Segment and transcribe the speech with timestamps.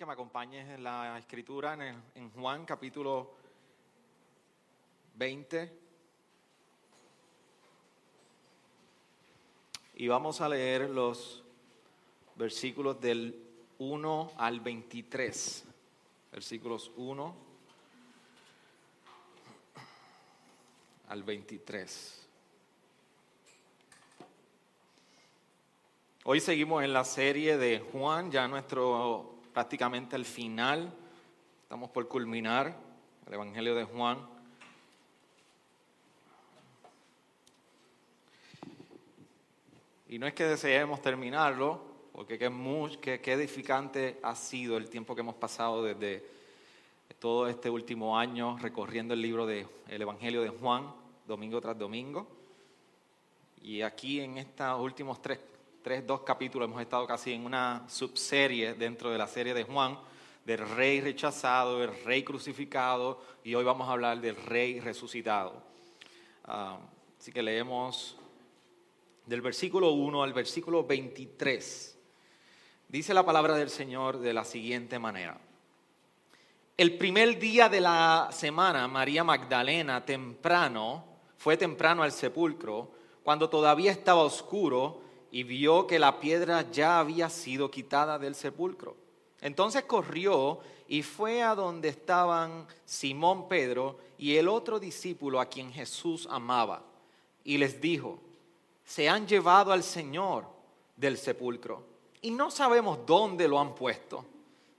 [0.00, 1.74] Que me acompañes en la escritura
[2.14, 3.34] en, Juan capítulo
[5.16, 5.70] 20.
[9.96, 11.44] Y vamos a leer los
[12.34, 13.44] versículos del
[13.78, 15.64] 1 al 23.
[16.32, 17.34] Versículos 1
[21.08, 22.26] al 23.
[26.24, 30.92] Hoy seguimos en la serie de Juan, ya nuestro prácticamente al final.
[31.62, 32.76] Estamos por culminar
[33.26, 34.18] el Evangelio de Juan.
[40.08, 41.80] Y no es que deseemos terminarlo,
[42.12, 46.26] porque qué, edificante ha sido el tiempo que hemos pasado desde
[47.20, 50.92] todo este último año recorriendo el libro del Evangelio de Juan,
[51.28, 52.26] domingo tras domingo.
[53.62, 55.38] Y aquí en estos últimos tres,
[55.82, 59.98] tres, dos capítulos hemos estado casi en una subserie dentro de la serie de Juan,
[60.44, 65.62] del rey rechazado, del rey crucificado, y hoy vamos a hablar del rey resucitado.
[66.44, 66.78] Ah,
[67.18, 68.16] así que leemos
[69.24, 71.98] del versículo 1 al versículo 23.
[72.88, 75.38] Dice la palabra del Señor de la siguiente manera.
[76.76, 81.04] El primer día de la semana, María Magdalena, temprano,
[81.36, 82.90] fue temprano al sepulcro,
[83.22, 88.96] cuando todavía estaba oscuro, y vio que la piedra ya había sido quitada del sepulcro.
[89.40, 95.72] Entonces corrió y fue a donde estaban Simón Pedro y el otro discípulo a quien
[95.72, 96.82] Jesús amaba,
[97.44, 98.18] y les dijo,
[98.84, 100.44] se han llevado al Señor
[100.96, 101.84] del sepulcro,
[102.20, 104.26] y no sabemos dónde lo han puesto.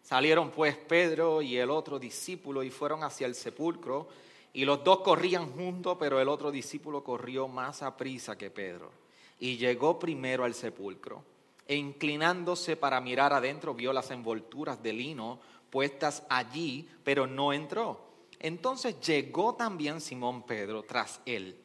[0.04, 4.10] Salieron pues Pedro y el otro discípulo y fueron hacia el sepulcro,
[4.54, 8.92] y los dos corrían juntos, pero el otro discípulo corrió más a prisa que Pedro,
[9.42, 11.26] y llegó primero al sepulcro.
[11.68, 18.00] E inclinándose para mirar adentro, vio las envolturas de lino puestas allí, pero no entró.
[18.40, 21.58] Entonces llegó también Simón Pedro tras él.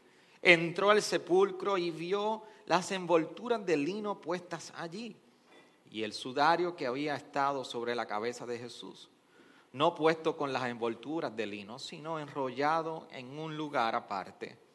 [0.43, 5.15] Entró al sepulcro y vio las envolturas de lino puestas allí
[5.91, 9.09] y el sudario que había estado sobre la cabeza de Jesús,
[9.73, 14.66] no puesto con las envolturas de lino, sino enrollado en un lugar aparte.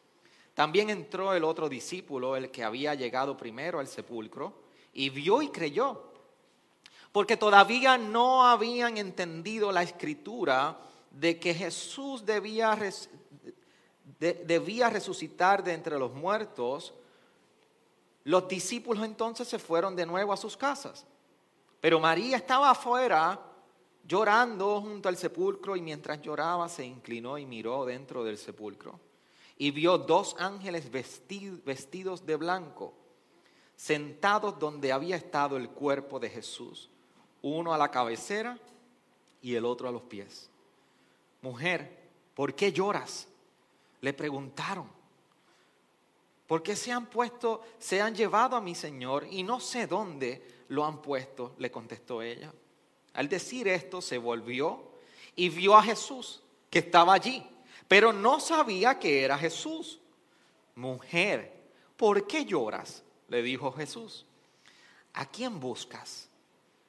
[0.61, 4.53] También entró el otro discípulo, el que había llegado primero al sepulcro,
[4.93, 6.03] y vio y creyó,
[7.11, 10.77] porque todavía no habían entendido la escritura
[11.09, 12.77] de que Jesús debía,
[14.19, 16.93] debía resucitar de entre los muertos.
[18.23, 21.07] Los discípulos entonces se fueron de nuevo a sus casas.
[21.79, 23.39] Pero María estaba afuera
[24.05, 28.99] llorando junto al sepulcro y mientras lloraba se inclinó y miró dentro del sepulcro
[29.61, 32.95] y vio dos ángeles vesti- vestidos de blanco
[33.75, 36.89] sentados donde había estado el cuerpo de Jesús,
[37.43, 38.57] uno a la cabecera
[39.39, 40.49] y el otro a los pies.
[41.43, 43.27] Mujer, ¿por qué lloras?
[44.01, 44.89] Le preguntaron.
[46.47, 50.63] ¿Por qué se han puesto, se han llevado a mi Señor y no sé dónde
[50.69, 51.53] lo han puesto?
[51.59, 52.51] Le contestó ella.
[53.13, 54.81] Al decir esto se volvió
[55.35, 56.41] y vio a Jesús
[56.71, 57.47] que estaba allí,
[57.91, 59.99] pero no sabía que era Jesús.
[60.75, 61.51] Mujer,
[61.97, 63.03] ¿por qué lloras?
[63.27, 64.25] Le dijo Jesús.
[65.11, 66.29] ¿A quién buscas?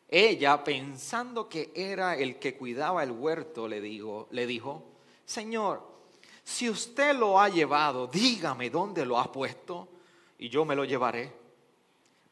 [0.08, 4.84] Ella, pensando que era el que cuidaba el huerto, le dijo,
[5.24, 5.82] Señor,
[6.44, 9.88] si usted lo ha llevado, dígame dónde lo ha puesto
[10.38, 11.32] y yo me lo llevaré.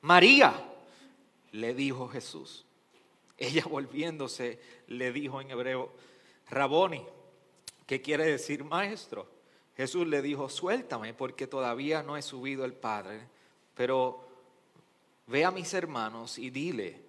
[0.03, 0.55] María,
[1.51, 2.65] le dijo Jesús.
[3.37, 5.91] Ella volviéndose le dijo en hebreo,
[6.51, 7.05] Raboni,
[7.91, 9.27] ¿qué quiere decir maestro?
[9.77, 13.27] Jesús le dijo, suéltame porque todavía no he subido el Padre,
[13.75, 14.29] pero
[15.27, 17.03] ve a mis hermanos y dile,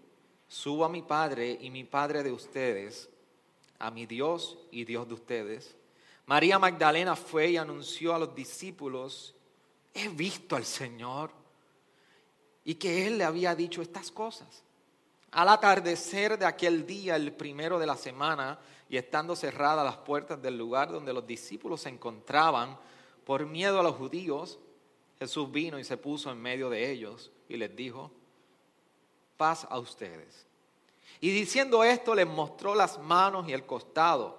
[0.48, 3.12] subo a mi Padre y mi Padre de ustedes,
[3.78, 5.76] a mi Dios y Dios de ustedes.
[6.26, 9.36] María Magdalena fue y anunció a los discípulos,
[9.94, 11.30] he visto al Señor
[12.66, 14.64] y que Él le había dicho estas cosas.
[15.30, 18.60] Al atardecer de aquel día, el primero de la semana,
[18.92, 22.78] y estando cerradas las puertas del lugar donde los discípulos se encontraban,
[23.24, 24.60] por miedo a los judíos,
[25.18, 28.12] Jesús vino y se puso en medio de ellos y les dijo,
[29.38, 30.46] paz a ustedes.
[31.22, 34.38] Y diciendo esto les mostró las manos y el costado.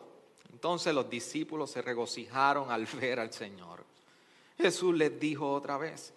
[0.52, 3.82] Entonces los discípulos se regocijaron al ver al Señor.
[4.58, 6.12] Jesús les dijo otra vez,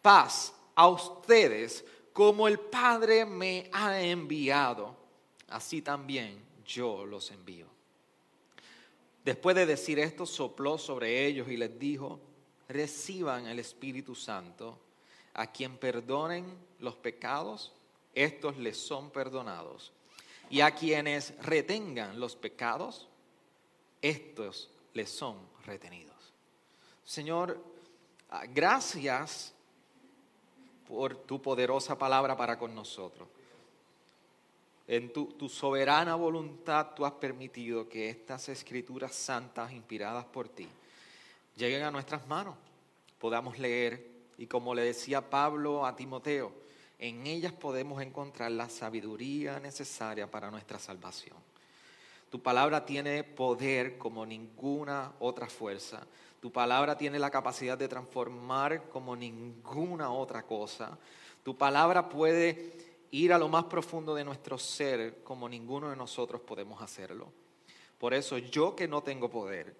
[0.00, 1.84] paz a ustedes
[2.14, 4.96] como el Padre me ha enviado,
[5.50, 7.66] así también yo los envío.
[9.24, 12.20] Después de decir esto, sopló sobre ellos y les dijo,
[12.68, 14.78] reciban el Espíritu Santo,
[15.34, 16.46] a quien perdonen
[16.78, 17.72] los pecados,
[18.14, 19.92] estos les son perdonados.
[20.48, 23.08] Y a quienes retengan los pecados,
[24.00, 26.32] estos les son retenidos.
[27.04, 27.62] Señor,
[28.30, 29.52] ah, gracias
[30.86, 33.28] por tu poderosa palabra para con nosotros.
[34.88, 40.68] En tu, soberana voluntad tú has permitido que estas escrituras santas inspiradas por ti
[41.56, 42.54] lleguen a nuestras manos,
[43.18, 44.06] podamos leer
[44.38, 46.52] y como le decía Pablo a Timoteo,
[46.98, 51.36] en ellas podemos encontrar la sabiduría necesaria para nuestra salvación.
[52.30, 56.06] Tu palabra tiene poder como ninguna otra fuerza.
[56.40, 60.98] Tu palabra tiene la capacidad de transformar como ninguna otra cosa.
[61.42, 62.85] Tu palabra puede
[63.16, 67.32] ir a lo más profundo de nuestro ser como ninguno de nosotros podemos hacerlo.
[67.98, 69.74] Por eso yo que no tengo poder,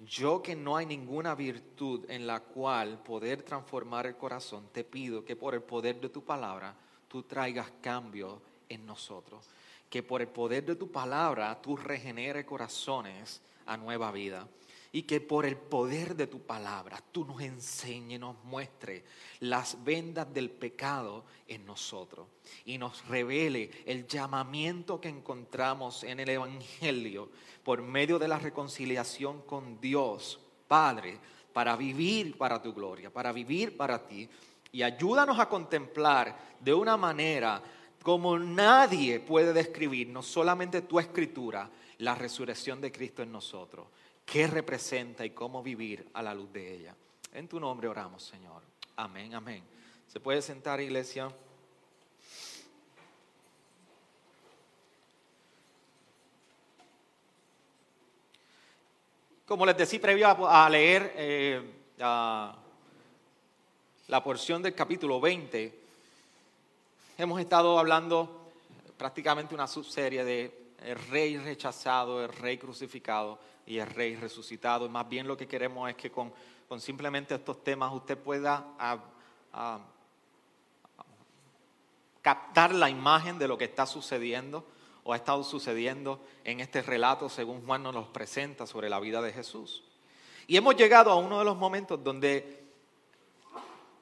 [0.00, 5.24] yo que no hay ninguna virtud en la cual poder transformar el corazón, te pido
[5.24, 6.74] que por el poder de tu palabra
[7.06, 9.46] tú traigas cambio en nosotros.
[9.88, 14.48] Que por el poder de tu palabra tú regeneres corazones a nueva vida
[14.92, 19.04] y que por el poder de tu palabra tú nos enseñes, nos muestre
[19.40, 22.26] las vendas del pecado en nosotros
[22.64, 27.30] y nos revele el llamamiento que encontramos en el Evangelio
[27.62, 31.18] por medio de la reconciliación con Dios, Padre,
[31.52, 34.28] para vivir para tu gloria, para vivir para ti.
[34.72, 37.62] Y ayúdanos a contemplar de una manera
[38.02, 43.86] como nadie puede describir, no solamente tu escritura, la resurrección de Cristo en nosotros
[44.24, 46.94] qué representa y cómo vivir a la luz de ella.
[47.32, 48.62] En tu nombre oramos, Señor.
[48.96, 49.62] Amén, amén.
[50.08, 51.30] ¿Se puede sentar, iglesia?
[59.46, 61.62] Como les decía previo a, leer eh,
[61.98, 62.54] la
[64.22, 65.80] porción del capítulo 20,
[67.18, 68.52] hemos estado hablando
[68.96, 73.38] prácticamente una subserie de el rey rechazado, el rey crucificado
[73.70, 74.88] y el rey resucitado.
[74.88, 76.32] Más bien lo que queremos es que con,
[76.78, 78.66] simplemente estos temas usted pueda
[82.20, 84.66] captar la imagen de lo que está sucediendo
[85.04, 89.22] o ha estado sucediendo en este relato según Juan nos los presenta sobre la vida
[89.22, 89.84] de Jesús.
[90.48, 92.64] Y hemos llegado a uno de los momentos donde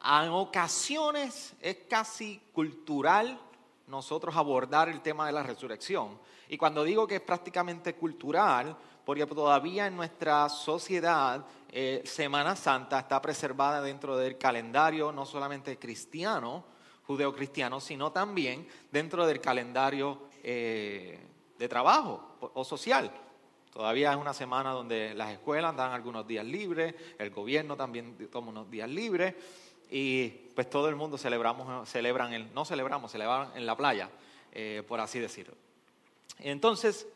[0.02, 3.38] en ocasiones es casi cultural
[3.86, 6.18] nosotros abordar el tema de la resurrección.
[6.48, 8.74] Y cuando digo que es prácticamente cultural,
[9.08, 15.78] porque todavía en nuestra sociedad eh, Semana Santa está preservada dentro del calendario no solamente
[15.78, 16.62] cristiano,
[17.06, 21.18] judeocristiano, sino también dentro del calendario eh,
[21.58, 23.10] de trabajo o social.
[23.72, 28.50] Todavía es una semana donde las escuelas dan algunos días libres, el gobierno también toma
[28.50, 29.34] unos días libres
[29.90, 34.10] y pues todo el mundo celebramos, celebran, el, no celebramos, celebran en la playa,
[34.52, 35.54] eh, por así decirlo.
[36.40, 37.06] Entonces,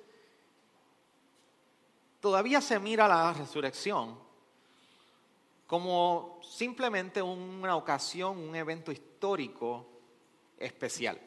[2.22, 4.16] todavía se mira la resurrección
[5.66, 9.86] como simplemente una ocasión, un evento histórico
[10.56, 11.18] especial.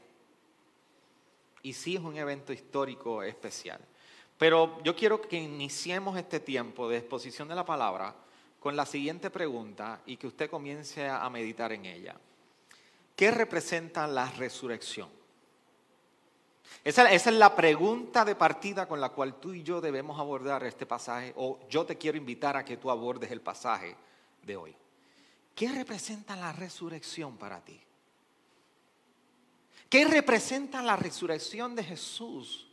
[1.63, 3.81] Y sí es un evento histórico especial.
[4.37, 8.15] Pero yo quiero que iniciemos este tiempo de exposición de la palabra
[8.59, 12.15] con la siguiente pregunta y que usted comience a meditar en ella.
[13.15, 15.09] ¿Qué representa la resurrección?
[16.83, 20.85] Esa, es la pregunta de partida con la cual tú y yo debemos abordar este
[20.85, 23.95] pasaje, o yo te quiero invitar a que tú abordes el pasaje
[24.43, 24.75] de hoy.
[25.55, 27.81] ¿Qué representa la resurrección para ti?
[29.89, 32.67] ¿Qué representa la resurrección de Jesús?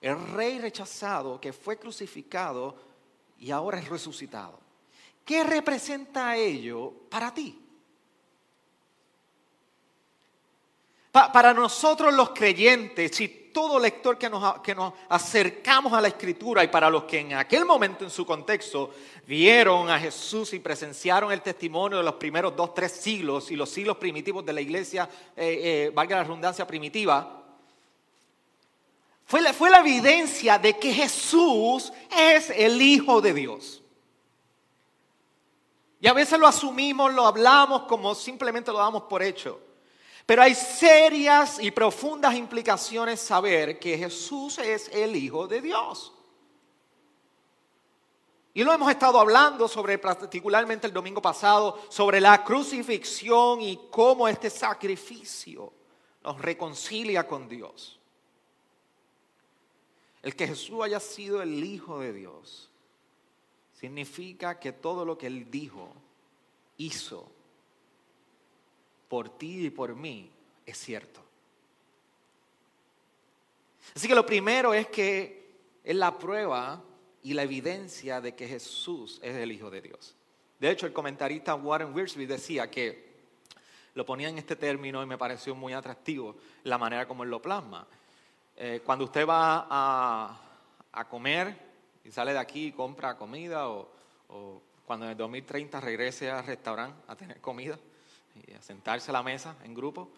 [0.00, 2.76] El rey rechazado que fue crucificado
[3.38, 4.60] y ahora es resucitado.
[5.24, 7.61] ¿Qué representa ello para ti?
[11.12, 16.64] Para nosotros los creyentes y todo lector que nos, que nos acercamos a la escritura
[16.64, 18.90] y para los que en aquel momento en su contexto
[19.26, 23.68] vieron a Jesús y presenciaron el testimonio de los primeros dos, tres siglos y los
[23.68, 27.40] siglos primitivos de la iglesia, eh, eh, valga la redundancia primitiva,
[29.26, 33.82] fue fue la evidencia de que Jesús es el Hijo de Dios.
[36.00, 39.60] Y a veces lo asumimos, lo hablamos como simplemente lo damos por hecho.
[40.32, 46.10] Pero hay serias y profundas implicaciones saber que Jesús es el Hijo de Dios.
[48.54, 54.26] Y lo hemos estado hablando sobre, particularmente el domingo pasado, sobre la crucifixión y cómo
[54.26, 55.70] este sacrificio
[56.24, 58.00] nos reconcilia con Dios.
[60.22, 62.70] El que Jesús haya sido el Hijo de Dios
[63.74, 65.92] significa que todo lo que Él dijo,
[66.78, 67.30] hizo
[69.12, 70.30] por ti y por mí
[70.64, 71.20] es cierto.
[73.94, 75.50] Así que lo primero es que
[75.84, 76.82] es la prueba
[77.22, 80.14] y la evidencia de que Jesús es el Hijo de Dios.
[80.58, 83.12] De hecho, el comentarista Warren Wiersbe decía que
[83.92, 87.42] lo ponía en este término y me pareció muy atractivo la manera como él lo
[87.42, 87.86] plasma.
[88.56, 91.54] Eh, cuando usted va a, comer
[92.02, 93.90] y sale de aquí y compra comida o,
[94.86, 97.78] cuando en el 2030 regrese al restaurante a tener comida
[98.46, 100.08] y a sentarse a la mesa en grupo,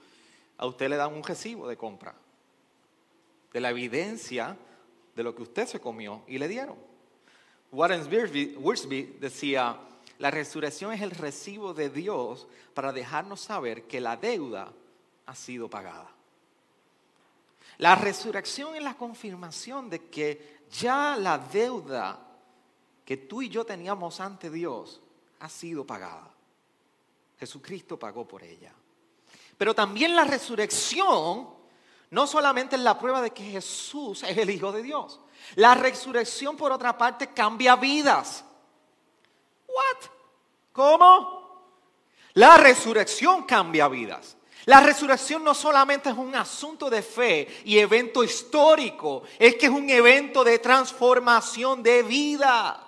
[0.58, 2.14] a usted le dan un recibo de compra,
[3.52, 4.56] de la evidencia
[5.14, 6.76] de lo que usted se comió y le dieron.
[7.72, 9.76] Warren Wiersbe decía,
[10.18, 14.72] la resurrección es el recibo de Dios para dejarnos saber que la deuda
[15.26, 16.10] ha sido pagada.
[17.78, 22.20] La resurrección es la confirmación de que ya la deuda
[23.04, 25.00] que tú y yo teníamos ante Dios
[25.40, 26.33] ha sido pagada.
[27.38, 28.72] Jesucristo pagó por ella.
[29.56, 31.48] Pero también la resurrección
[32.10, 35.20] no solamente es la prueba de que Jesús es el Hijo de Dios.
[35.56, 38.44] La resurrección, por otra parte, cambia vidas.
[39.66, 40.10] ¿What?
[40.72, 41.44] ¿Cómo?
[42.34, 44.36] La resurrección cambia vidas.
[44.66, 49.72] La resurrección no solamente es un asunto de fe y evento histórico, es que es
[49.72, 52.83] un evento de transformación de vida.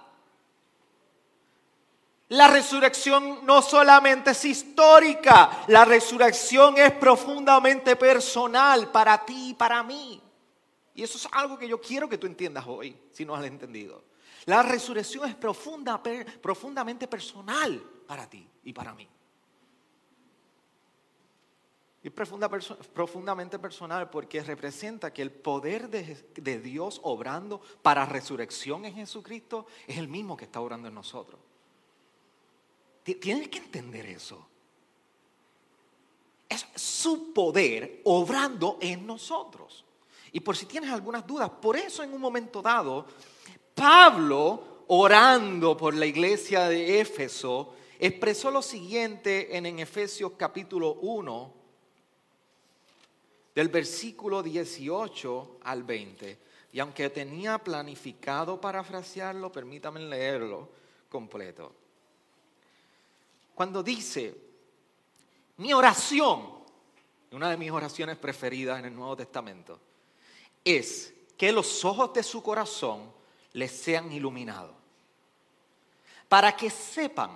[2.29, 9.83] La resurrección no solamente es histórica, la resurrección es profundamente personal para ti y para
[9.85, 10.21] mí.
[10.95, 14.03] Y eso es algo que yo quiero que tú entiendas hoy, si no has entendido.
[14.47, 16.03] La resurrección es profunda,
[16.43, 19.09] profundamente personal para ti y para mí.
[22.03, 22.13] Y es
[22.93, 29.67] profundamente personal porque representa que el poder de, de Dios obrando para resurrección en Jesucristo
[29.87, 31.41] es el mismo que está obrando en nosotros.
[33.15, 34.47] Tienes que entender eso.
[36.49, 39.85] Es su poder obrando en nosotros.
[40.33, 43.07] Y por si tienes algunas dudas, por eso en un momento dado
[43.75, 51.55] Pablo, orando por la iglesia de Éfeso, expresó lo siguiente en, Efesios capítulo 1,
[53.55, 56.39] del versículo 18 al 20.
[56.73, 60.69] Y aunque tenía planificado parafrasearlo, permítame leerlo
[61.09, 61.86] completo.
[63.57, 64.37] Cuando dice,
[65.57, 66.47] mi oración,
[67.31, 69.81] una de mis oraciones preferidas en el Nuevo Testamento,
[70.63, 73.11] es que los ojos de su corazón
[73.55, 74.77] les sean iluminados,
[76.29, 77.31] para que sepan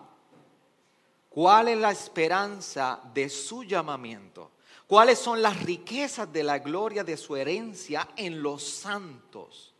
[1.30, 4.50] cuál es la esperanza de su llamamiento,
[4.86, 9.72] cuáles son las riquezas de la gloria de su herencia en los santos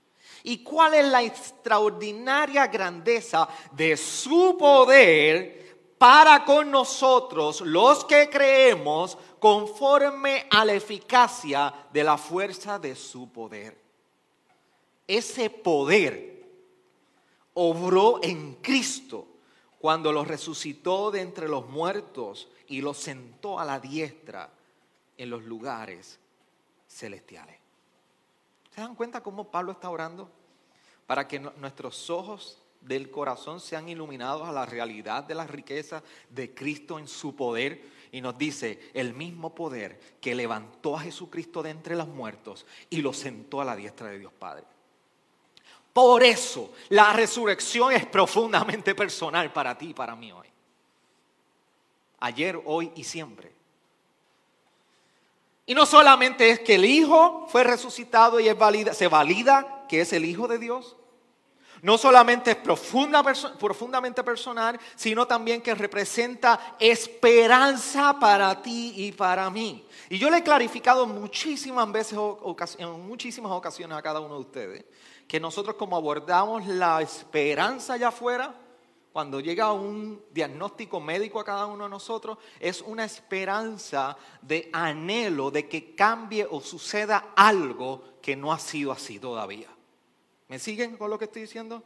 [0.43, 5.60] y cuál es la extraordinaria grandeza de su poder
[6.01, 13.31] para con nosotros los que creemos conforme a la eficacia de la fuerza de su
[13.31, 13.79] poder.
[15.07, 16.43] Ese poder
[17.53, 19.27] obró en Cristo
[19.79, 24.49] cuando lo resucitó de entre los muertos y lo sentó a la diestra
[25.19, 26.19] en los lugares
[26.89, 27.59] celestiales.
[28.75, 30.31] ¿Se dan cuenta cómo Pablo está orando?
[31.07, 36.55] Para que nuestros ojos del corazón sean iluminados a la realidad de la riqueza de
[36.55, 38.01] Cristo en su poder.
[38.13, 43.03] Y nos dice, el mismo poder que levantó a Jesucristo de entre los muertos y
[43.03, 44.65] lo sentó a la diestra de Dios Padre.
[45.93, 50.49] Por eso la resurrección es profundamente personal para ti y para mí hoy.
[52.21, 53.53] Ayer, hoy y siempre.
[55.67, 58.57] Y no solamente es que el Hijo fue resucitado y es
[58.97, 60.97] se valida que es el Hijo de Dios.
[61.83, 69.87] No solamente es profundamente personal, sino también que representa esperanza para ti y para mí.
[70.09, 72.19] Y yo le he clarificado muchísimas veces,
[72.79, 74.85] en muchísimas ocasiones a cada uno de ustedes,
[75.27, 78.55] que nosotros como abordamos la esperanza allá afuera,
[79.13, 85.51] cuando llega un diagnóstico médico a cada uno de nosotros, es una esperanza de anhelo
[85.51, 89.69] de que cambie o suceda algo que no ha sido así todavía.
[90.51, 91.81] ¿Me siguen con lo que estoy diciendo?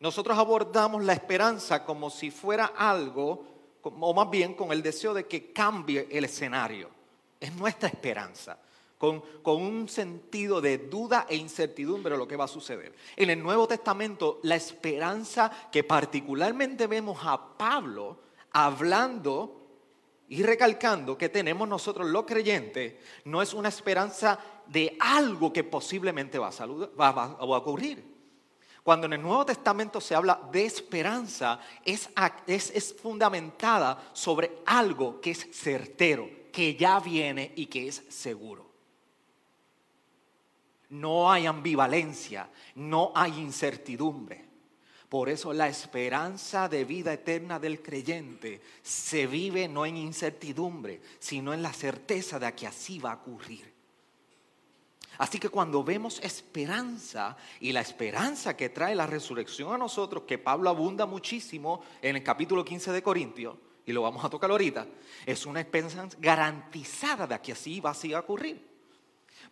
[0.00, 3.46] Nosotros abordamos la esperanza como si fuera algo
[3.82, 6.90] o más bien con el deseo de que cambie el escenario.
[7.38, 8.58] Es nuestra esperanza.
[8.98, 12.92] Con, con, un sentido de duda e incertidumbre de lo que va a suceder.
[13.14, 18.18] En el Nuevo Testamento, la esperanza que particularmente vemos a Pablo
[18.50, 19.64] hablando
[20.28, 22.94] y recalcando que tenemos nosotros los creyentes,
[23.24, 28.14] no es una esperanza de algo que posiblemente va a, ocurrir.
[28.82, 32.10] Cuando en el Nuevo Testamento se habla de esperanza, es,
[32.46, 38.70] es, fundamentada sobre algo que es certero, que ya viene y que es seguro.
[40.90, 44.44] No hay ambivalencia, no hay incertidumbre.
[45.08, 51.54] Por eso la esperanza de vida eterna del creyente se vive no en incertidumbre, sino
[51.54, 53.73] en la certeza de que así va a ocurrir.
[55.18, 60.38] Así que cuando vemos esperanza y la esperanza que trae la resurrección a nosotros, que
[60.38, 63.56] Pablo abunda muchísimo en el capítulo 15 de Corintios,
[63.86, 64.86] y lo vamos a tocar ahorita,
[65.26, 68.74] es una esperanza garantizada de que así va a ocurrir.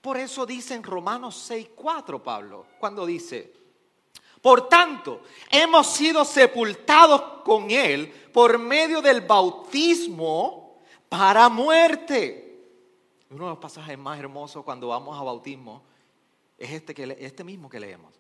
[0.01, 3.53] Por eso dice en Romanos 6:4 Pablo, cuando dice,
[4.41, 12.42] por tanto, hemos sido sepultados con Él por medio del bautismo para muerte
[13.33, 15.83] uno de los pasajes más hermosos cuando vamos a bautismo
[16.59, 18.15] es este, que, este mismo que leemos.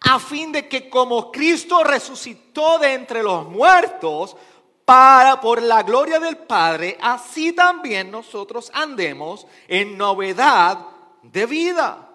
[0.00, 4.36] A fin de que como Cristo resucitó de entre los muertos,
[4.84, 10.84] para por la gloria del Padre, así también nosotros andemos en novedad
[11.22, 12.09] de vida.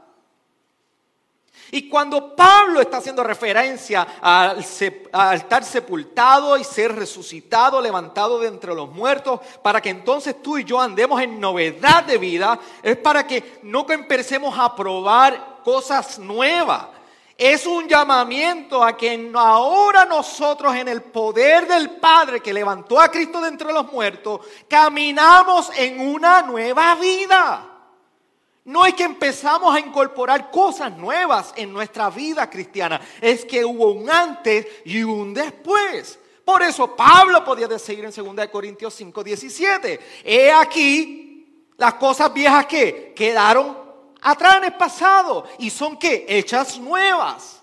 [1.75, 8.74] Y cuando Pablo está haciendo referencia al, estar sepultado y ser resucitado, levantado de entre
[8.74, 13.27] los muertos, para que entonces tú y yo andemos en novedad de vida, es para
[13.27, 16.86] que no empecemos a probar cosas nuevas.
[17.38, 23.12] Es un llamamiento a que ahora nosotros en el poder del Padre que levantó a
[23.12, 24.39] Cristo de entre los muertos,
[24.70, 27.75] caminamos en una nueva vida.
[28.65, 33.91] No es que empezamos a incorporar cosas nuevas en nuestra vida cristiana, es que hubo
[33.91, 36.19] un antes y un después.
[36.43, 42.65] Por eso Pablo podía decir en 2 Corintios 5, 17, he aquí las cosas viejas
[42.65, 43.78] que quedaron
[44.21, 47.62] atrás en el pasado y son que hechas nuevas.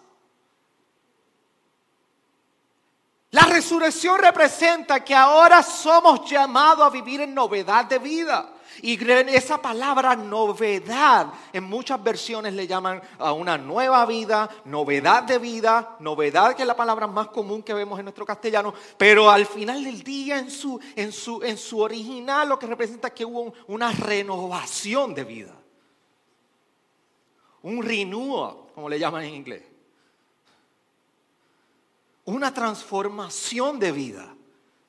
[3.32, 8.51] La resurrección representa que ahora somos llamados a vivir en novedad de vida.
[8.84, 15.38] Y esa palabra novedad, en muchas versiones le llaman a una nueva vida, novedad de
[15.38, 19.46] vida, novedad que es la palabra más común que vemos en nuestro castellano, pero al
[19.46, 23.24] final del día en su, en su, en su original lo que representa es que
[23.24, 25.54] hubo una renovación de vida.
[27.62, 29.62] Un renewal, como le llaman en inglés.
[32.24, 34.34] Una transformación de vida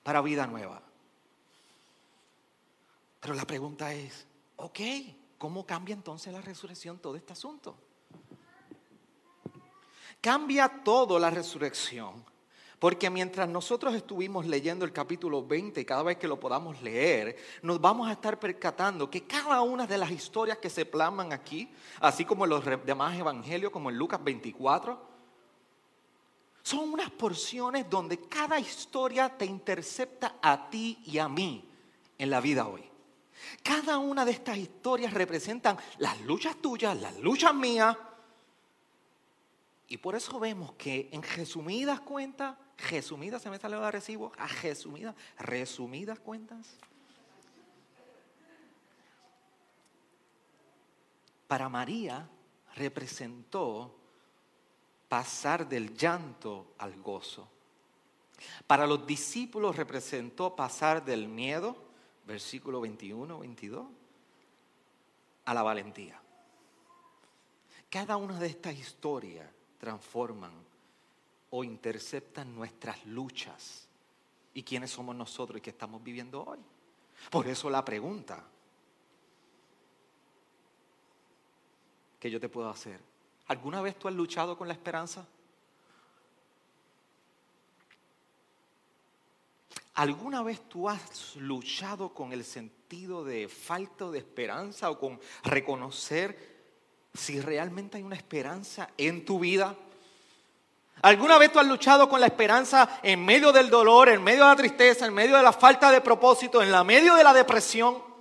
[0.01, 0.82] para vida nueva.
[3.23, 4.79] Pero la pregunta es, ok,
[5.37, 7.73] ¿cómo cambia entonces la resurrección todo este asunto?
[10.19, 12.25] Cambia todo la resurrección.
[12.79, 17.37] Porque mientras nosotros estuvimos leyendo el capítulo 20 y cada vez que lo podamos leer,
[17.61, 21.71] nos vamos a estar percatando que cada una de las historias que se plasman aquí,
[22.01, 24.99] así como en los demás evangelios, como en Lucas 24,
[26.61, 31.69] son unas porciones donde cada historia te intercepta a ti y a mí
[32.17, 32.92] en la vida hoy.
[33.61, 37.97] Cada una de estas historias representan las luchas tuyas, las luchas mías.
[39.87, 42.57] Y por eso vemos que en resumidas cuentas,
[42.89, 46.67] resumidas, se me salió de recibo, a resumidas, resumidas cuentas.
[51.47, 52.27] Para María
[52.75, 53.95] representó
[55.07, 57.47] pasar del llanto al gozo.
[58.65, 61.82] Para los discípulos representó pasar del miedo
[62.25, 63.85] versículo 21, 22,
[65.45, 66.19] a la valentía.
[67.89, 70.51] Cada una de estas historias transforman
[71.51, 73.87] o interceptan nuestras luchas
[74.53, 76.59] y quiénes somos nosotros y qué estamos viviendo hoy.
[77.29, 78.43] Por eso la pregunta
[82.19, 82.99] que yo te puedo hacer,
[83.47, 85.27] ¿alguna vez tú has luchado con la esperanza?
[89.95, 96.53] ¿Alguna vez tú has luchado con el sentido de falta de esperanza o con reconocer
[97.13, 99.75] si realmente hay una esperanza en tu vida?
[101.03, 104.49] ¿Alguna vez tú has luchado con la esperanza en medio del dolor, en medio de
[104.49, 108.12] la tristeza, en medio de la falta de propósito, en la medio de la depresión?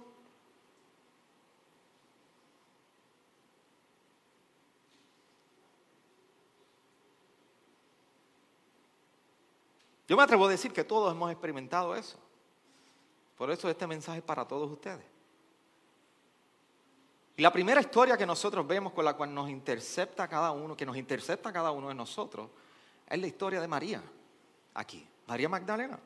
[10.13, 12.19] Yo me atrevo a decir que todos hemos experimentado eso.
[13.35, 15.07] Por eso este mensaje es para todos ustedes.
[17.35, 20.85] Y la primera historia que nosotros vemos con la cual nos intercepta cada uno, que
[20.85, 22.51] nos intercepta cada uno de nosotros,
[23.09, 24.03] es la historia de María,
[24.75, 25.99] aquí, María Magdalena.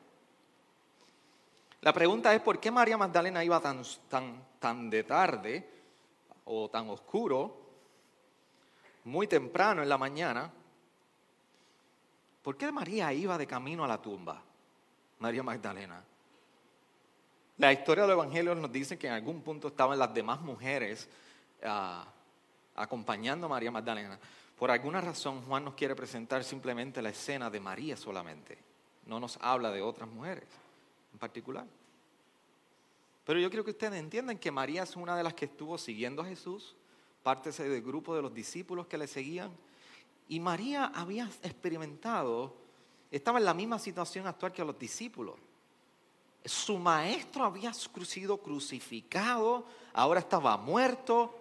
[1.80, 5.68] La pregunta es por qué María Magdalena iba tan, tan, tan de tarde
[6.44, 7.56] o tan oscuro,
[9.02, 10.52] muy temprano en la mañana.
[12.46, 14.40] ¿Por qué María iba de camino a la tumba?
[15.18, 16.00] María Magdalena.
[17.58, 21.08] La historia de los evangelios nos dice que en algún punto estaban las demás mujeres
[21.64, 22.06] ah,
[22.76, 24.16] acompañando a María Magdalena.
[24.56, 28.56] Por alguna razón Juan nos quiere presentar simplemente la escena de María solamente.
[29.06, 30.46] No nos habla de otras mujeres
[31.14, 31.66] en particular.
[33.24, 36.22] Pero yo creo que ustedes entiendan que María es una de las que estuvo siguiendo
[36.22, 36.76] a Jesús,
[37.24, 39.50] parte del grupo de los discípulos que le seguían.
[40.28, 42.56] Y María había experimentado,
[43.10, 45.36] estaba en la misma situación actual que los discípulos.
[46.44, 51.34] Su maestro había sido crucificado, ahora estaba muerto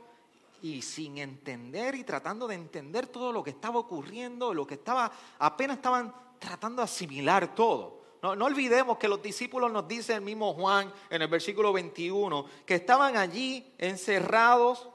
[0.61, 5.11] y sin entender y tratando de entender todo lo que estaba ocurriendo, lo que estaba,
[5.37, 8.03] apenas estaban tratando de asimilar todo.
[8.21, 12.75] No, olvidemos que los discípulos nos dice el mismo Juan en el versículo 21 que
[12.75, 14.89] estaban allí encerrados.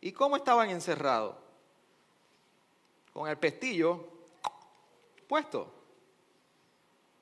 [0.00, 1.41] ¿Y cómo estaban encerrados?
[3.12, 4.08] Con el pestillo
[5.28, 5.72] puesto.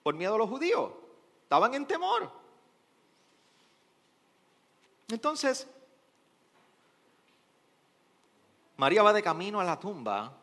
[0.02, 0.92] Por miedo a los judíos.
[1.42, 2.30] Estaban en temor.
[5.08, 5.66] Entonces,
[8.76, 10.36] María va de camino a la tumba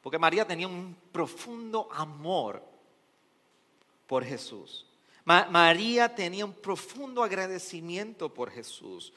[0.00, 2.62] porque María tenía un profundo amor
[4.06, 4.86] por Jesús.
[5.24, 9.12] María tenía un profundo agradecimiento por Jesús.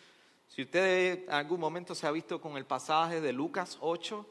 [0.48, 4.26] Si usted en algún momento se ha visto con el pasaje de Lucas 8,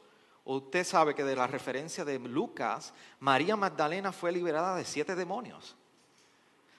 [0.55, 5.75] usted sabe que de la referencia de Lucas, María Magdalena fue liberada de siete demonios.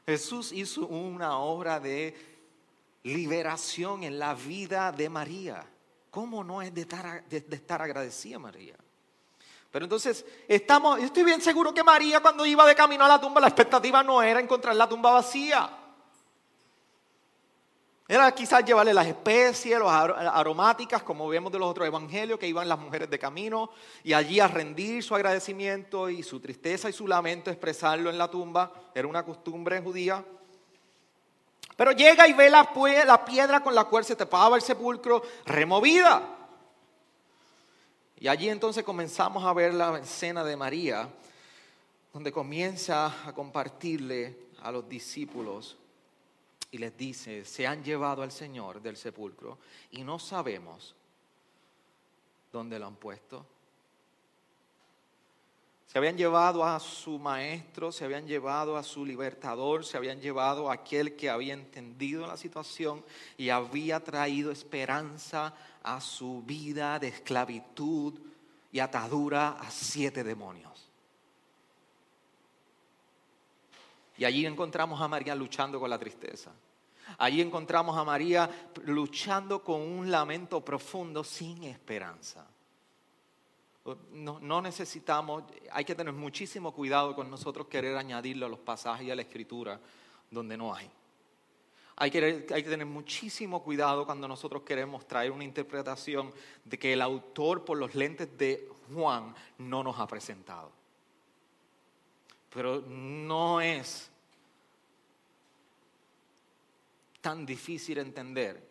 [0.06, 2.16] Jesús hizo una obra de
[3.02, 5.64] liberación en la vida de María.
[6.10, 8.74] ¿Cómo no es de estar, de estar agradecida María?
[9.70, 13.40] Pero entonces, estamos, estoy bien seguro que María cuando iba de camino a la tumba,
[13.40, 15.70] la expectativa no era encontrar la tumba vacía.
[18.10, 22.66] Era quizás llevarle las especies, las aromáticas, como vemos de los otros evangelios, que iban
[22.66, 23.68] las mujeres de camino,
[24.02, 28.30] y allí a rendir su agradecimiento y su tristeza y su lamento, expresarlo en la
[28.30, 28.72] tumba.
[28.94, 30.24] Era una costumbre judía.
[31.76, 32.72] Pero llega y ve la,
[33.04, 36.22] la piedra con la cual se tapaba el sepulcro removida.
[38.18, 41.10] Y allí entonces comenzamos a ver la escena de María,
[42.14, 45.76] donde comienza a compartirle a los discípulos
[46.70, 49.58] y les dice, se han llevado al Señor del sepulcro
[49.90, 50.94] y no sabemos
[52.52, 53.46] dónde lo han puesto.
[55.86, 60.70] Se habían llevado a su maestro, se habían llevado a su libertador, se habían llevado
[60.70, 63.02] a aquel que había entendido la situación
[63.38, 68.20] y había traído esperanza a su vida de esclavitud
[68.70, 70.67] y atadura a siete demonios.
[74.18, 76.52] Y allí encontramos a María luchando con la tristeza.
[77.16, 78.50] Allí encontramos a María
[78.84, 82.46] luchando con un lamento profundo sin esperanza.
[84.12, 89.10] No, necesitamos, hay que tener muchísimo cuidado con nosotros querer añadirle a los pasajes y
[89.10, 89.80] a la escritura
[90.30, 90.90] donde no hay.
[91.96, 96.32] Hay que, tener muchísimo cuidado cuando nosotros queremos traer una interpretación
[96.64, 100.70] de que el autor por los lentes de Juan no nos ha presentado.
[102.50, 104.10] Pero no es
[107.20, 108.66] tan difícil entender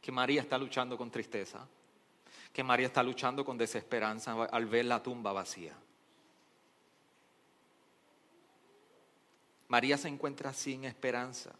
[0.00, 1.66] que María está luchando con tristeza,
[2.52, 5.76] que María está luchando con desesperanza al ver la tumba vacía.
[9.68, 11.52] María se encuentra sin esperanza.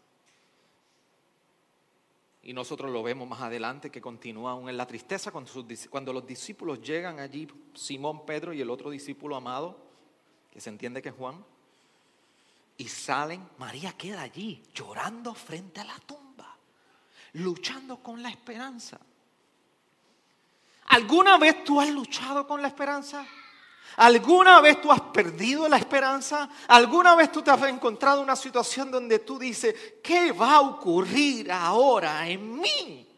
[2.43, 5.49] Y nosotros lo vemos más adelante que continúa aún en la tristeza cuando,
[5.89, 9.92] cuando los discípulos llegan allí, Simón, Pedro y el otro discípulo amado,
[10.53, 11.43] que se entiende que es Juan,
[12.77, 16.55] y salen, María queda allí llorando frente a la tumba,
[17.33, 18.99] luchando con la esperanza.
[20.85, 23.25] ¿Alguna vez tú has luchado con la esperanza?
[23.95, 26.47] ¿Alguna vez tú has perdido la esperanza?
[26.67, 30.61] ¿Alguna vez tú te has encontrado en una situación donde tú dices, ¿qué va a
[30.61, 33.12] ocurrir ahora en mí?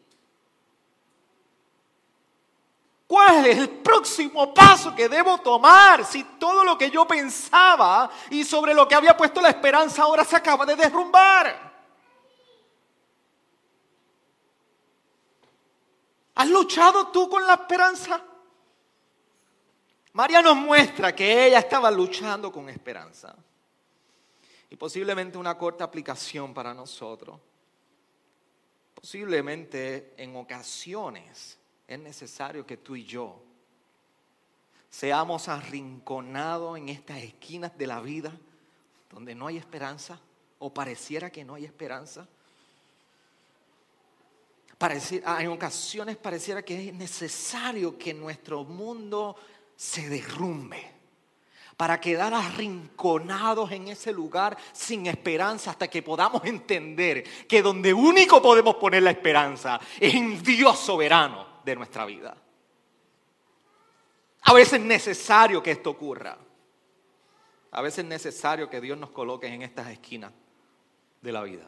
[3.06, 8.42] ¿Cuál es el próximo paso que debo tomar si todo lo que yo pensaba y
[8.42, 11.66] sobre lo que había puesto la esperanza ahora se acaba de derrumbar?
[16.34, 18.22] ¿Has luchado tú con la esperanza?
[20.12, 23.36] María nos muestra que ella estaba luchando con esperanza.
[24.68, 27.38] Y posiblemente una corta aplicación para nosotros.
[28.94, 33.40] Posiblemente en ocasiones es necesario que tú y yo
[34.90, 38.32] seamos arrinconados en estas esquinas de la vida
[39.10, 40.18] donde no hay esperanza
[40.58, 42.26] o pareciera que no hay esperanza.
[45.24, 49.36] Ah, en ocasiones pareciera que es necesario que nuestro mundo
[49.74, 50.92] se derrumbe
[51.76, 58.42] para quedar arrinconados en ese lugar sin esperanza hasta que podamos entender que donde único
[58.42, 62.36] podemos poner la esperanza es en Dios soberano de nuestra vida.
[64.42, 66.38] A veces es necesario que esto ocurra.
[67.72, 70.32] A veces es necesario que Dios nos coloque en estas esquinas
[71.20, 71.66] de la vida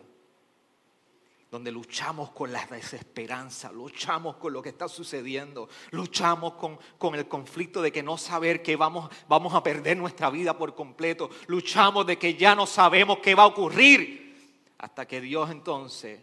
[1.50, 7.80] donde luchamos con la desesperanza, luchamos con lo que está sucediendo, luchamos con, el conflicto
[7.80, 12.18] de que no saber que vamos, vamos a perder nuestra vida por completo, luchamos de
[12.18, 16.20] que ya no sabemos qué va a ocurrir, hasta que Dios entonces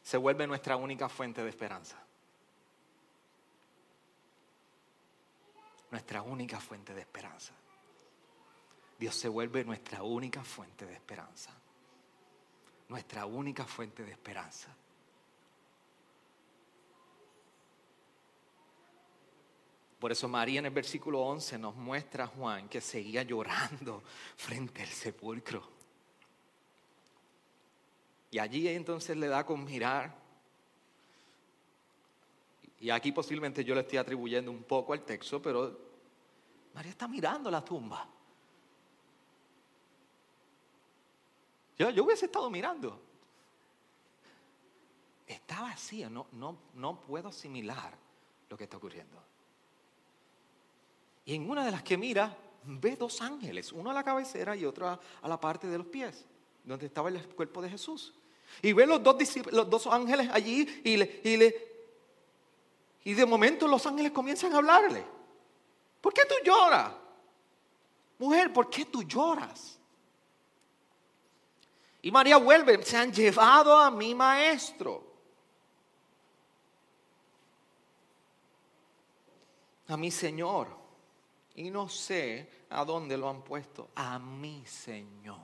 [0.00, 2.00] se vuelve nuestra única fuente de esperanza.
[5.92, 7.52] Nuestra única fuente de esperanza.
[8.98, 11.52] Dios se vuelve nuestra única fuente de esperanza
[12.92, 14.68] nuestra única fuente de esperanza.
[19.98, 24.02] Por eso María en el versículo 11 nos muestra a Juan que seguía llorando
[24.36, 25.66] frente al sepulcro.
[28.30, 30.21] Y allí entonces le da con mirar.
[32.82, 35.78] Y aquí posiblemente yo le estoy atribuyendo un poco al texto, pero
[36.74, 38.08] María está mirando la tumba.
[41.78, 43.00] Yo, hubiese estado mirando.
[45.24, 47.96] Está vacía, no, no, no puedo asimilar
[48.48, 49.22] lo que está ocurriendo.
[51.24, 54.64] Y en una de las que mira, ve dos ángeles, uno a la cabecera y
[54.64, 56.26] otro a, la parte de los pies,
[56.64, 58.12] donde estaba el cuerpo de Jesús.
[58.60, 59.16] Y ve los dos,
[59.52, 61.71] los dos ángeles allí y, le, y, le,
[63.04, 65.04] y de momento los ángeles comienzan a hablarle.
[66.00, 66.92] ¿Por qué tú lloras?
[68.18, 69.78] Mujer, ¿por qué tú lloras?
[72.02, 75.12] Y María vuelve, se han llevado a mi maestro.
[79.88, 80.68] A mi Señor.
[81.54, 83.90] Y no sé a dónde lo han puesto.
[83.94, 85.38] A mi Señor.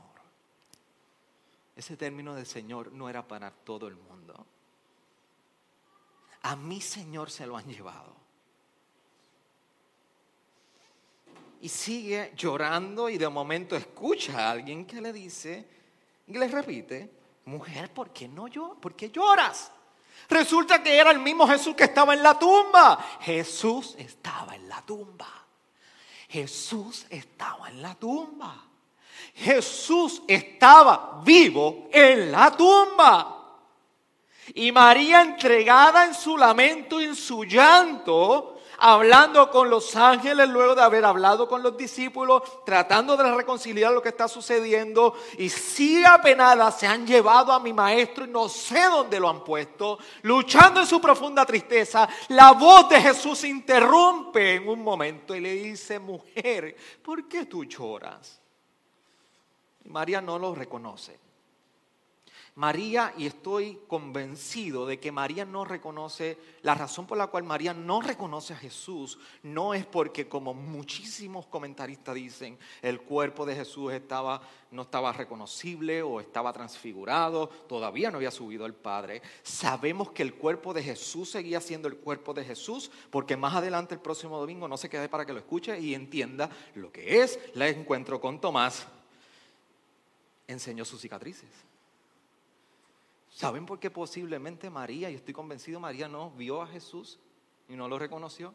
[1.77, 4.47] Ese término de Señor no era para todo el mundo.
[6.43, 8.17] A mi Señor se lo han llevado.
[11.61, 15.67] Y sigue llorando y de momento escucha a alguien que le dice,
[16.27, 17.11] y le repite,
[17.47, 18.79] mujer, ¿por qué no lloras?
[18.81, 19.73] ¿Por qué lloras?
[20.29, 23.19] Resulta que era el mismo Jesús que estaba en la tumba.
[23.21, 25.47] Jesús estaba en la tumba.
[26.29, 28.65] Jesús estaba en la tumba.
[29.35, 33.38] Jesús estaba vivo en la tumba.
[34.55, 40.83] Y María entregada en su lamento en su llanto, hablando con los ángeles luego de
[40.83, 45.15] haber hablado con los discípulos, tratando de reconciliar lo que está sucediendo.
[45.39, 49.45] Y si apenada se han llevado a mi maestro y no sé dónde lo han
[49.45, 55.41] puesto, luchando en su profunda tristeza, la voz de Jesús interrumpe en un momento y
[55.41, 58.41] le dice, mujer, ¿por qué tú lloras?
[59.85, 61.28] Y María no lo reconoce.
[62.59, 67.73] María, y estoy convencido de que María no reconoce, la razón por la cual María
[67.73, 73.93] no reconoce a Jesús no es porque como muchísimos comentaristas dicen, el cuerpo de Jesús
[73.93, 74.43] estaba,
[74.73, 79.23] no estaba reconocible o estaba transfigurado, todavía no había subido el Padre.
[79.45, 83.95] Sabemos que el cuerpo de Jesús seguía siendo el cuerpo de Jesús porque más adelante
[83.95, 87.39] el próximo domingo no se quede para que lo escuche y entienda lo que es
[87.55, 88.89] el encuentro con Tomás.
[90.49, 91.68] Enseñó sus cicatrices
[93.39, 97.21] ¿Saben por qué posiblemente María, y estoy convencido María no vio a Jesús
[97.69, 98.53] y no lo reconoció?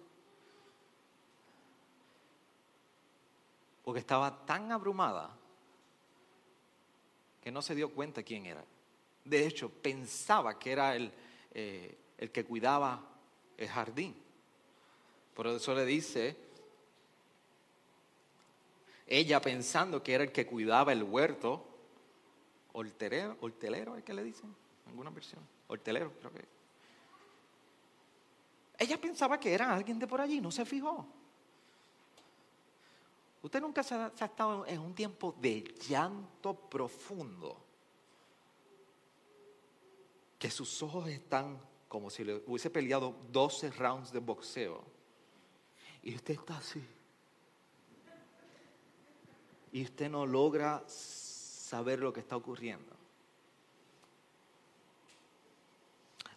[3.85, 5.37] Porque estaba tan abrumada
[7.41, 8.61] que no se dio cuenta quién era.
[9.23, 11.13] De hecho, pensaba que era el,
[11.53, 13.07] eh, el que cuidaba
[13.55, 14.13] el jardín.
[15.33, 16.35] Por eso le dice,
[19.07, 21.65] ella pensando que era el que cuidaba el huerto,
[22.73, 24.53] hortelero, hortelero es que le dicen
[24.87, 25.41] alguna versión.
[25.67, 26.45] Hortelero, creo que.
[28.77, 31.05] Ella pensaba que era alguien de por allí, no se fijó.
[33.41, 37.57] Usted nunca se ha, estado en un tiempo de llanto profundo,
[40.39, 44.83] que sus ojos están como si le hubiese peleado 12 rounds de boxeo.
[46.01, 46.83] Y usted está así.
[49.73, 53.02] y usted no logra saber lo que está ocurriendo.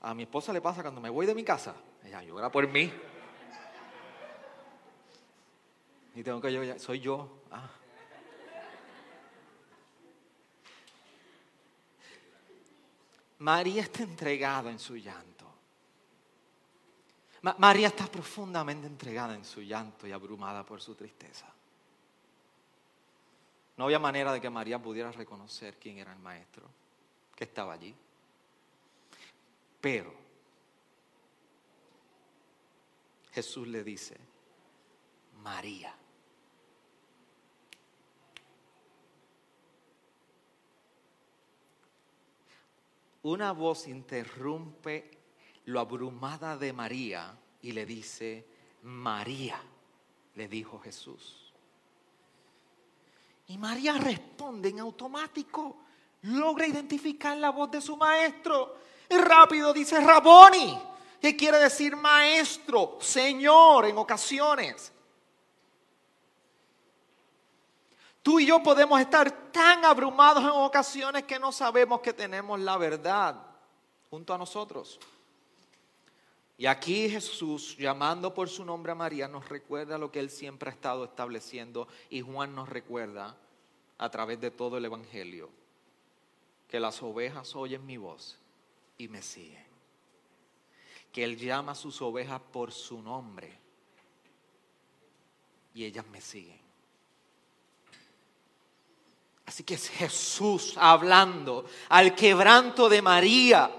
[0.06, 2.92] A mi esposa le pasa cuando me voy de mi casa, ella llora por mí.
[6.14, 7.42] Y tengo que llorar, soy yo.
[7.50, 7.68] Ah.
[13.38, 15.52] María está entregada en su llanto.
[17.58, 21.52] María está profundamente entregada en su llanto y abrumada por su tristeza.
[23.76, 26.70] No había manera de que María pudiera reconocer quién era el maestro
[27.34, 27.92] que estaba allí.
[29.80, 30.12] Pero
[33.32, 34.16] Jesús le dice,
[35.42, 35.94] María.
[43.22, 45.10] Una voz interrumpe
[45.66, 48.46] lo abrumada de María y le dice,
[48.82, 49.60] María,
[50.36, 51.52] le dijo Jesús.
[53.48, 55.76] Y María responde en automático,
[56.22, 58.76] logra identificar la voz de su maestro.
[59.10, 60.80] Rápido dice Raboni,
[61.20, 64.92] que quiere decir maestro, señor en ocasiones.
[68.22, 72.76] Tú y yo podemos estar tan abrumados en ocasiones que no sabemos que tenemos la
[72.76, 73.40] verdad
[74.10, 74.98] junto a nosotros.
[76.58, 80.70] Y aquí Jesús, llamando por su nombre a María, nos recuerda lo que él siempre
[80.70, 83.36] ha estado estableciendo y Juan nos recuerda
[83.98, 85.50] a través de todo el Evangelio,
[86.68, 88.38] que las ovejas oyen mi voz
[88.98, 89.66] y me siguen.
[91.12, 93.58] Que él llama a sus ovejas por su nombre
[95.74, 96.60] y ellas me siguen.
[99.46, 103.70] Así que es Jesús hablando al quebranto de María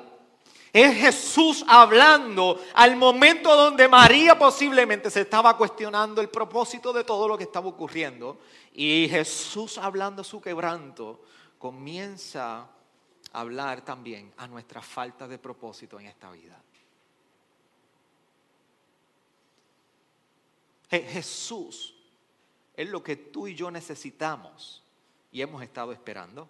[0.78, 7.28] es Jesús hablando al momento donde María posiblemente se estaba cuestionando el propósito de todo
[7.28, 8.38] lo que estaba ocurriendo.
[8.74, 11.22] Y Jesús hablando su quebranto
[11.58, 12.70] comienza
[13.34, 16.62] hablar también a nuestra falta de propósito en esta vida.
[20.90, 21.94] Jesús
[22.74, 24.84] es lo que tú y yo necesitamos
[25.32, 26.50] y hemos estado esperando.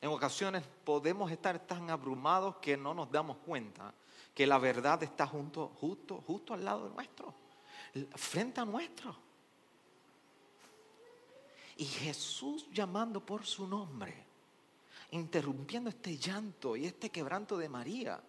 [0.00, 3.94] En ocasiones podemos estar tan abrumados que no nos damos cuenta
[4.34, 7.34] que la verdad está junto, justo, justo al lado de nuestro,
[8.16, 9.14] frente a nuestro.
[11.76, 14.26] Y Jesús llamando por su nombre,
[15.10, 18.22] interrumpiendo este llanto y este quebranto de María,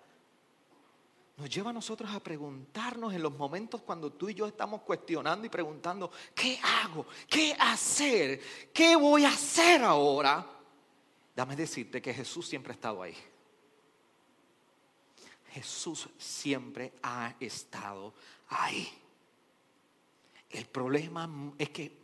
[1.36, 5.46] nos lleva a nosotros a preguntarnos en los momentos cuando tú y yo estamos cuestionando
[5.48, 7.08] y preguntando, ¿qué hago?
[7.28, 8.40] ¿Qué hacer?
[8.72, 10.46] ¿Qué voy a hacer ahora?
[11.36, 13.18] Dame decirte que Jesús siempre ha estado ahí.
[15.50, 18.14] Jesús siempre ha estado
[18.50, 19.03] ahí.
[20.54, 22.04] El problema es que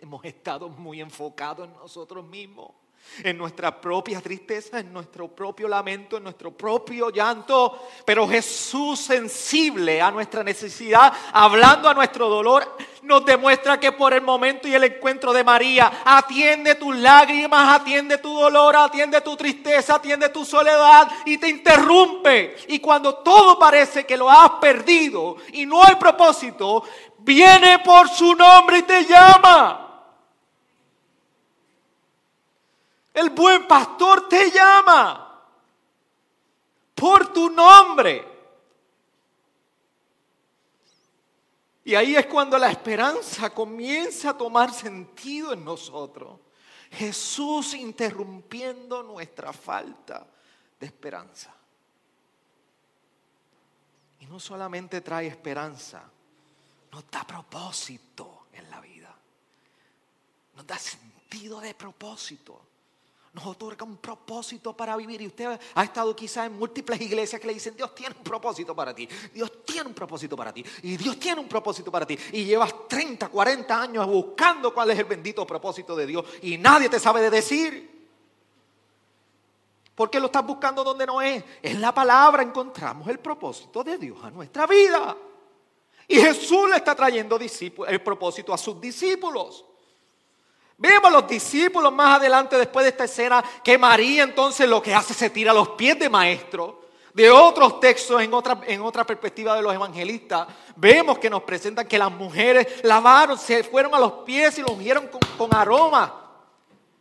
[0.00, 2.72] hemos estado muy enfocados en nosotros mismos
[3.22, 7.88] en nuestra propia tristeza, en nuestro propio lamento, en nuestro propio llanto.
[8.04, 14.22] Pero Jesús, sensible a nuestra necesidad, hablando a nuestro dolor, nos demuestra que por el
[14.22, 19.96] momento y el encuentro de María, atiende tus lágrimas, atiende tu dolor, atiende tu tristeza,
[19.96, 22.56] atiende tu soledad y te interrumpe.
[22.68, 26.82] Y cuando todo parece que lo has perdido y no hay propósito,
[27.18, 29.85] viene por su nombre y te llama.
[33.16, 35.42] El buen pastor te llama
[36.94, 38.22] por tu nombre.
[41.82, 46.38] Y ahí es cuando la esperanza comienza a tomar sentido en nosotros.
[46.90, 50.26] Jesús interrumpiendo nuestra falta
[50.78, 51.54] de esperanza.
[54.20, 56.02] Y no solamente trae esperanza,
[56.92, 59.16] nos da propósito en la vida.
[60.54, 62.75] Nos da sentido de propósito
[63.36, 65.20] nos otorga un propósito para vivir.
[65.20, 68.74] Y usted ha estado quizás en múltiples iglesias que le dicen, Dios tiene un propósito
[68.74, 72.18] para ti, Dios tiene un propósito para ti, y Dios tiene un propósito para ti.
[72.32, 76.88] Y llevas 30, 40 años buscando cuál es el bendito propósito de Dios y nadie
[76.88, 77.96] te sabe de decir.
[79.94, 81.44] ¿Por qué lo estás buscando donde no es?
[81.62, 85.14] En la palabra encontramos el propósito de Dios a nuestra vida.
[86.08, 87.38] Y Jesús le está trayendo
[87.88, 89.64] el propósito a sus discípulos.
[90.78, 94.94] Vemos a los discípulos más adelante después de esta escena que María entonces lo que
[94.94, 96.82] hace se tira a los pies de maestro.
[97.14, 100.46] De otros textos en otra, en otra perspectiva de los evangelistas,
[100.76, 104.72] vemos que nos presentan que las mujeres lavaron, se fueron a los pies y los
[104.72, 105.08] ungieron
[105.38, 106.25] con, aroma.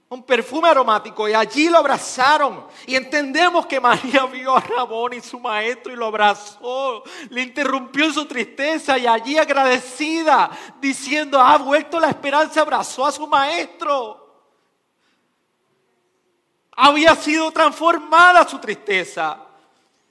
[0.08, 2.66] Un perfume aromático y allí lo abrazaron.
[2.86, 8.12] Y entendemos que María vio a Rabón y su maestro y lo abrazó, le interrumpió
[8.14, 10.50] su tristeza y allí agradecida,
[10.80, 14.22] diciendo, ha vuelto la esperanza, abrazó a su maestro.
[16.78, 19.40] Había sido transformada su tristeza.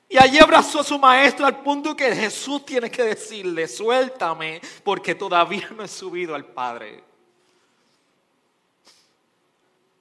[0.09, 5.15] Y allí abrazó a su maestro al punto que Jesús tiene que decirle, suéltame porque
[5.15, 7.14] todavía no he subido al Padre.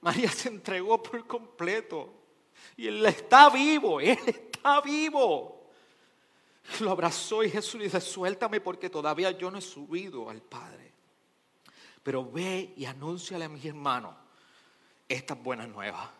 [0.04, 2.12] María se entregó por completo.
[2.76, 5.70] Y él está vivo, él está vivo.
[6.80, 10.92] Lo abrazó y Jesús le dice, suéltame porque todavía yo no he subido al Padre.
[12.02, 14.14] Pero ve y anúnciale a mis hermanos
[15.08, 16.10] estas buenas nuevas.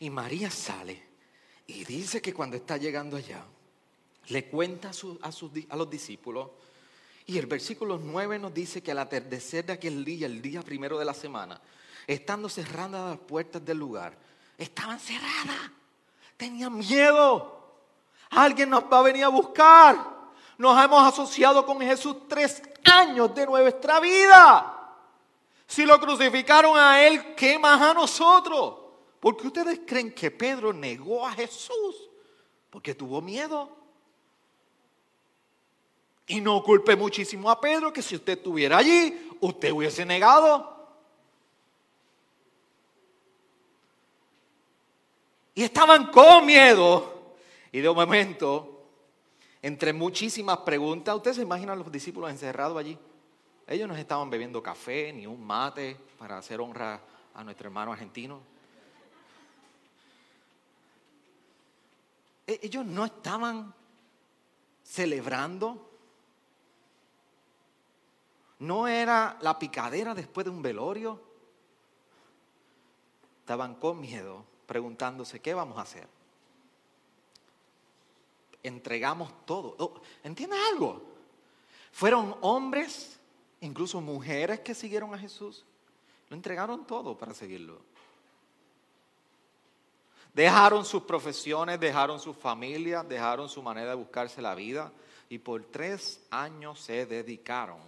[0.00, 1.02] Y María sale
[1.66, 3.44] y dice que cuando está llegando allá,
[4.28, 5.30] le cuenta a,
[5.68, 6.48] a los discípulos.
[7.26, 10.98] Y el versículo 9 nos dice que al atardecer de aquel día, el día primero
[10.98, 11.60] de la semana,
[12.06, 14.16] estando cerradas las puertas del lugar,
[14.58, 15.70] estaban cerradas.
[16.36, 17.62] Tenían miedo.
[18.30, 20.14] Alguien nos va a venir a buscar.
[20.58, 24.70] Nos hemos asociado con Jesús tres años de nuestra vida.
[25.66, 28.76] Si lo crucificaron a Él, ¿qué más a nosotros?
[29.20, 32.10] ¿Por qué ustedes creen que Pedro negó a Jesús?
[32.70, 33.70] Porque tuvo miedo.
[36.26, 40.73] Y no culpe muchísimo a Pedro que si usted estuviera allí, usted hubiese negado.
[45.54, 47.36] Y estaban con miedo.
[47.70, 48.86] Y de un momento,
[49.62, 52.98] entre muchísimas preguntas, ¿ustedes se imaginan los discípulos encerrados allí?
[53.66, 57.00] Ellos no estaban bebiendo café ni un mate para hacer honra
[57.34, 58.40] a nuestro hermano argentino.
[62.46, 63.72] E-, ellos no estaban
[64.82, 65.90] celebrando.
[68.58, 71.22] No era la picadera después de un velorio.
[73.40, 76.06] Estaban con miedo preguntándose, ¿qué vamos a hacer?
[78.62, 79.76] Entregamos todo.
[79.78, 81.02] Oh, ¿Entiendes algo?
[81.92, 83.18] Fueron hombres,
[83.60, 85.64] incluso mujeres que siguieron a Jesús.
[86.28, 87.80] Lo entregaron todo para seguirlo.
[90.32, 94.90] Dejaron sus profesiones, dejaron su familia, dejaron su manera de buscarse la vida
[95.28, 97.78] y por tres años se dedicaron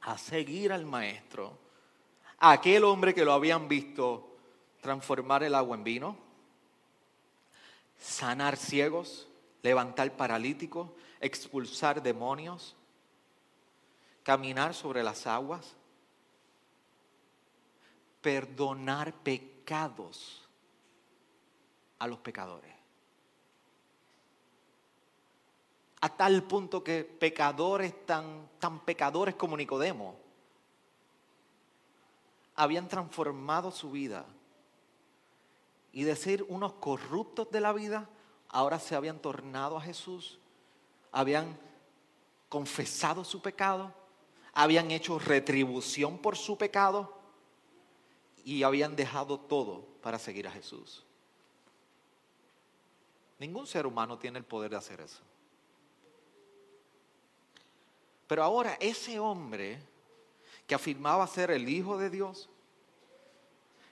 [0.00, 1.58] a seguir al maestro,
[2.38, 4.25] aquel hombre que lo habían visto
[4.86, 6.16] transformar el agua en vino,
[7.98, 9.26] sanar ciegos,
[9.60, 12.76] levantar paralíticos, expulsar demonios,
[14.22, 15.74] caminar sobre las aguas,
[18.20, 20.48] perdonar pecados
[21.98, 22.72] a los pecadores.
[26.00, 30.16] A tal punto que pecadores tan, tan pecadores como Nicodemo
[32.54, 34.24] habían transformado su vida
[35.96, 38.06] y de ser unos corruptos de la vida,
[38.50, 40.38] ahora se habían tornado a Jesús,
[41.10, 41.58] habían
[42.50, 43.94] confesado su pecado,
[44.52, 47.14] habían hecho retribución por su pecado
[48.44, 51.02] y habían dejado todo para seguir a Jesús.
[53.38, 55.22] Ningún ser humano tiene el poder de hacer eso.
[58.26, 59.80] Pero ahora ese hombre
[60.66, 62.50] que afirmaba ser el Hijo de Dios,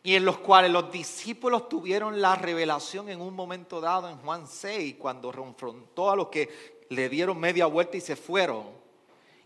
[0.07, 4.46] y en los cuales los discípulos tuvieron la revelación en un momento dado en Juan
[4.46, 8.66] 6, cuando confrontó a los que le dieron media vuelta y se fueron.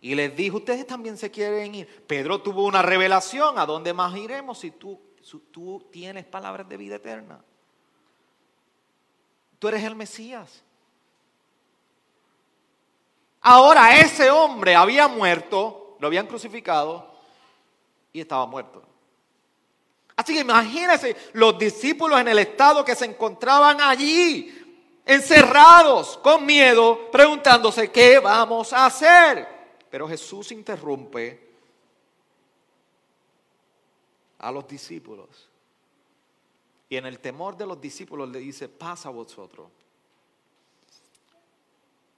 [0.01, 2.05] Y les dijo, ustedes también se quieren ir.
[2.09, 5.01] Pedro tuvo una revelación, ¿a dónde más iremos si tú,
[5.53, 7.41] tú tienes palabras de vida eterna?
[9.61, 10.65] Tú eres el Mesías.
[13.43, 17.13] Ahora ese hombre había muerto, lo habían crucificado
[18.13, 18.88] y estaba muerto.
[20.19, 24.53] Así que imagínense los discípulos en el estado que se encontraban allí,
[25.07, 29.47] encerrados, con miedo, preguntándose, ¿qué vamos a hacer?
[29.89, 31.49] Pero Jesús interrumpe
[34.41, 35.49] a los discípulos.
[36.89, 39.69] Y en el temor de los discípulos le dice, paz a vosotros.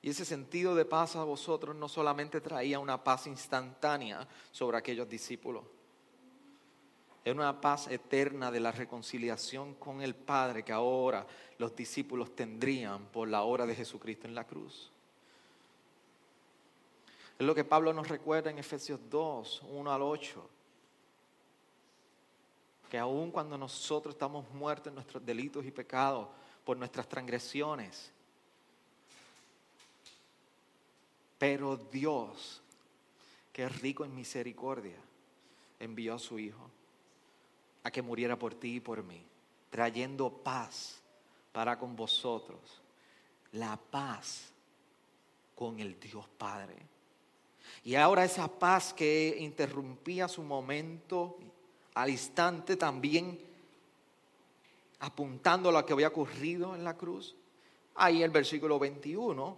[0.01, 5.07] Y ese sentido de paz a vosotros no solamente traía una paz instantánea sobre aquellos
[5.07, 5.65] discípulos,
[7.25, 11.27] es una paz eterna de la reconciliación con el Padre que ahora
[11.59, 14.91] los discípulos tendrían por la obra de Jesucristo en la cruz.
[17.39, 20.49] Es lo que Pablo nos recuerda en Efesios 2, 1 al 8.
[22.91, 26.29] Que aun cuando nosotros estamos muertos en nuestros delitos y pecados,
[26.65, 28.13] por nuestras transgresiones,
[31.39, 32.61] pero Dios,
[33.53, 34.99] que es rico en misericordia,
[35.79, 36.71] envió a su Hijo
[37.83, 39.25] a que muriera por ti y por mí,
[39.71, 41.01] trayendo paz
[41.53, 42.61] para con vosotros,
[43.53, 44.53] la paz
[45.55, 46.77] con el Dios Padre.
[47.85, 51.39] Y ahora esa paz que interrumpía su momento
[51.95, 53.39] al instante también
[55.01, 57.35] apuntando a lo que había ocurrido en la cruz.
[57.95, 59.57] Ahí en el versículo 21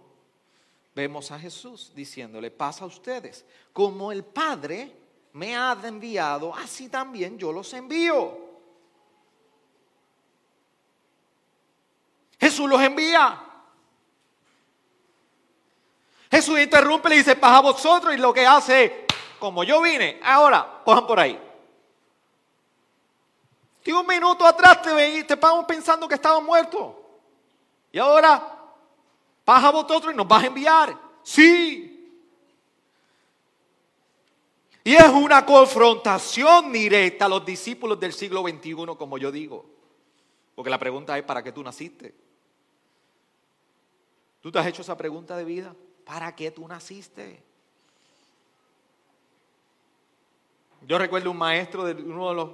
[0.95, 5.02] vemos a Jesús diciéndole, pasa a ustedes, como el Padre
[5.33, 8.37] me ha enviado, así también yo los envío.
[12.39, 13.41] Jesús los envía.
[16.29, 19.05] Jesús interrumpe y le dice, pasa a vosotros y lo que hace,
[19.39, 21.39] como yo vine, ahora, cojan por ahí.
[23.85, 26.99] Y un minuto atrás te, te pensando que estaba muerto.
[27.91, 28.55] Y ahora,
[29.43, 30.97] pasa a vosotros y nos vas a enviar.
[31.21, 31.92] Sí.
[34.83, 39.65] Y es una confrontación directa a los discípulos del siglo XXI, como yo digo.
[40.55, 42.13] Porque la pregunta es, ¿para qué tú naciste?
[44.41, 45.73] ¿Tú te has hecho esa pregunta de vida?
[46.03, 47.41] ¿Para qué tú naciste?
[50.85, 52.49] Yo recuerdo un maestro de uno de los,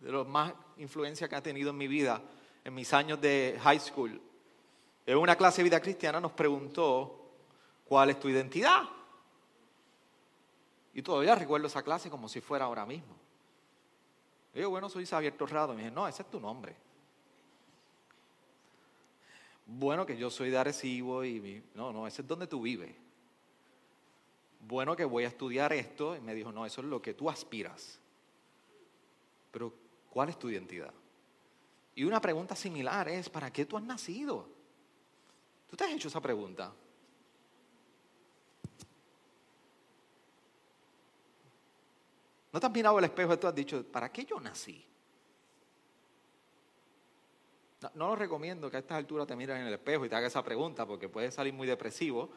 [0.00, 2.20] de los más influencias que ha tenido en mi vida,
[2.64, 4.20] en mis años de high school.
[5.06, 7.30] En una clase de vida cristiana nos preguntó,
[7.86, 8.82] ¿cuál es tu identidad?
[10.98, 13.14] Y todavía recuerdo esa clase como si fuera ahora mismo.
[14.52, 15.72] yo, bueno, soy Xavier Torrado.
[15.72, 16.74] me dije, no, ese es tu nombre.
[19.64, 21.62] Bueno, que yo soy de Arecibo y...
[21.76, 22.96] no, no, ese es donde tú vives.
[24.58, 26.16] Bueno, que voy a estudiar esto.
[26.16, 28.00] Y me dijo, no, eso es lo que tú aspiras.
[29.52, 29.72] Pero,
[30.10, 30.92] ¿cuál es tu identidad?
[31.94, 34.48] Y una pregunta similar es, ¿para qué tú has nacido?
[35.70, 36.72] ¿Tú te has hecho esa pregunta?
[42.58, 44.84] ¿No te has mirado al espejo y tú has dicho, ¿para qué yo nací?
[47.94, 50.32] No, lo recomiendo que a estas alturas te mires en el espejo y te hagas
[50.32, 52.30] esa pregunta porque puedes salir muy depresivo.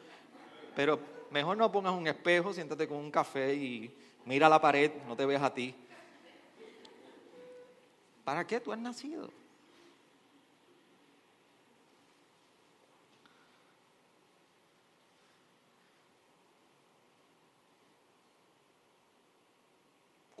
[0.76, 1.00] Pero
[1.32, 3.92] mejor no pongas un espejo, siéntate con un café y
[4.24, 5.74] mira la pared, no te veas a ti.
[8.22, 9.28] ¿Para qué tú has nacido?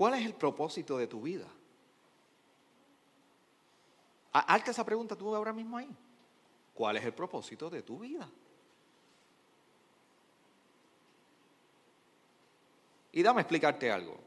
[0.02, 1.46] ¿Cuál es el propósito de tu vida?
[4.32, 5.88] Alta esa pregunta tú ahora mismo ahí.
[6.74, 8.28] ¿Cuál es el propósito de tu vida?
[13.12, 14.18] Y dame explicarte algo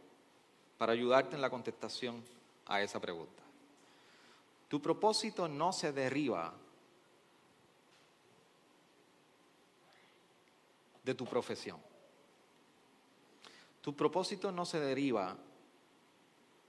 [0.78, 2.24] para ayudarte en la contestación
[2.68, 3.44] a esa pregunta.
[4.70, 6.54] Tu propósito no se derriba
[11.04, 11.82] de tu profesión.
[13.82, 15.38] Tu propósito no se deriva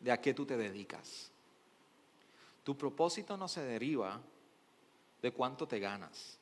[0.00, 1.30] de a qué tú te dedicas.
[2.64, 4.20] Tu propósito no se deriva
[5.22, 6.38] de cuánto te ganas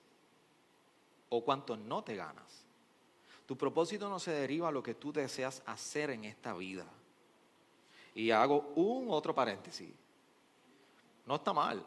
[1.28, 2.64] o cuánto no te ganas.
[3.46, 6.86] Tu propósito no se deriva de lo que tú deseas hacer en esta vida.
[8.14, 9.92] Y hago un otro paréntesis.
[11.26, 11.84] No está mal.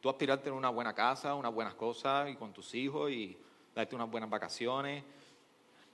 [0.00, 3.36] Tú aspirarte a una buena casa, unas buenas cosas y con tus hijos y
[3.74, 5.04] darte unas buenas vacaciones.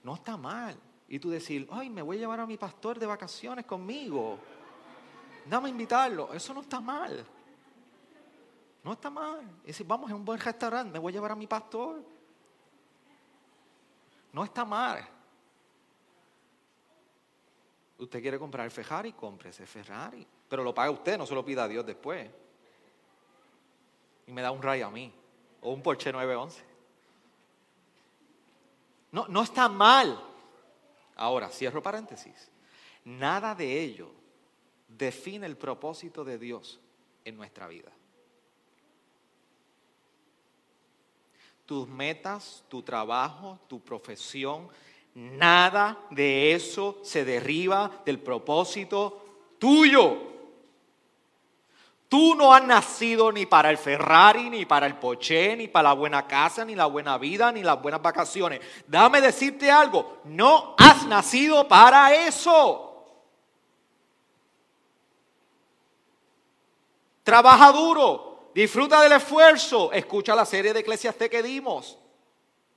[0.03, 0.77] No está mal.
[1.09, 4.39] Y tú decir, ay, me voy a llevar a mi pastor de vacaciones conmigo.
[5.45, 6.33] Dame invitarlo.
[6.33, 7.25] Eso no está mal.
[8.83, 9.41] No está mal.
[9.65, 12.03] Y si vamos a un buen restaurante, me voy a llevar a mi pastor.
[14.31, 15.07] No está mal.
[17.97, 19.15] Usted quiere comprar el Ferrari,
[19.45, 20.25] ese Ferrari.
[20.49, 22.29] Pero lo paga usted, no se lo pida a Dios después.
[24.27, 25.13] Y me da un rayo a mí.
[25.61, 26.63] O un Porsche 911.
[29.11, 30.19] No, no está mal.
[31.15, 32.49] Ahora, cierro paréntesis.
[33.05, 34.22] Nada de ello
[34.97, 36.79] define el propósito de Dios
[37.25, 37.91] en nuestra vida.
[41.65, 44.67] tus metas, tu trabajo, tu profesión,
[45.15, 49.25] nada de eso se derriba del propósito
[49.59, 50.33] tuyo.
[52.09, 55.95] Tú no has nacido ni para el Ferrari, ni para el Porsche, ni para la
[55.95, 58.59] buena casa, ni la buena vida, ni las buenas vacaciones.
[58.85, 62.92] Dame decirte algo, no has nacido para eso.
[67.23, 69.91] Trabaja duro, Disfruta del esfuerzo.
[69.91, 71.97] Escucha la serie de Eclesiastes que dimos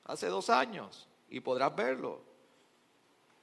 [0.05, 2.21] hace dos años y podrás verlo.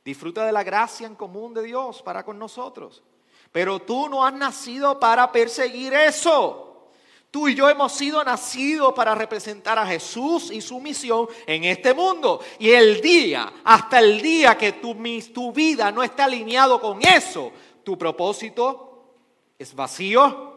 [0.03, 3.03] Disfruta de la gracia en común de Dios para con nosotros.
[3.51, 6.89] Pero tú no has nacido para perseguir eso.
[7.29, 11.93] Tú y yo hemos sido nacidos para representar a Jesús y su misión en este
[11.93, 12.41] mundo.
[12.59, 14.95] Y el día, hasta el día que tu,
[15.33, 17.51] tu vida no está alineado con eso,
[17.83, 19.15] tu propósito
[19.57, 20.52] es vacío,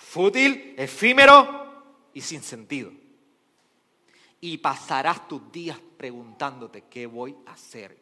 [0.00, 2.90] fútil, efímero y sin sentido.
[4.40, 7.96] Y pasarás tus días preguntándote, ¿qué voy a hacer?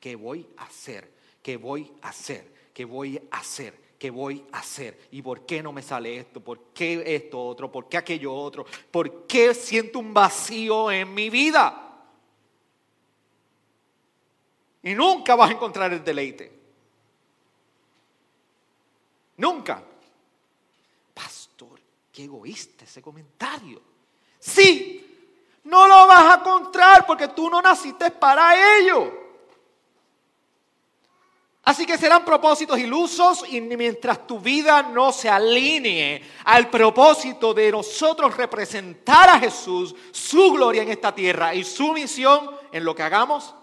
[0.00, 1.10] ¿Qué voy a hacer?
[1.42, 2.52] ¿Qué voy a hacer?
[2.74, 3.90] ¿Qué voy a hacer?
[3.98, 5.08] ¿Qué voy a hacer?
[5.12, 6.40] ¿Y por qué no me sale esto?
[6.40, 7.70] ¿Por qué esto otro?
[7.70, 8.66] ¿Por qué aquello otro?
[8.90, 12.02] ¿Por qué siento un vacío en mi vida?
[14.82, 16.52] Y nunca vas a encontrar el deleite.
[19.36, 19.84] Nunca.
[22.12, 23.80] Qué egoísta ese comentario.
[24.38, 25.06] Sí,
[25.64, 29.20] no lo vas a encontrar porque tú no naciste para ello.
[31.62, 37.70] Así que serán propósitos ilusos y mientras tu vida no se alinee al propósito de
[37.70, 43.02] nosotros representar a Jesús, su gloria en esta tierra y su misión en lo que
[43.02, 43.54] hagamos,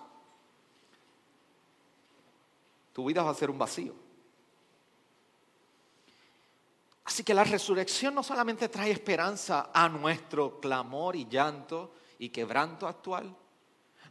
[2.93, 4.06] tu vida va a ser un vacío.
[7.07, 12.85] Así que la resurrección no solamente trae esperanza a nuestro clamor y llanto y quebranto
[12.85, 13.33] actual,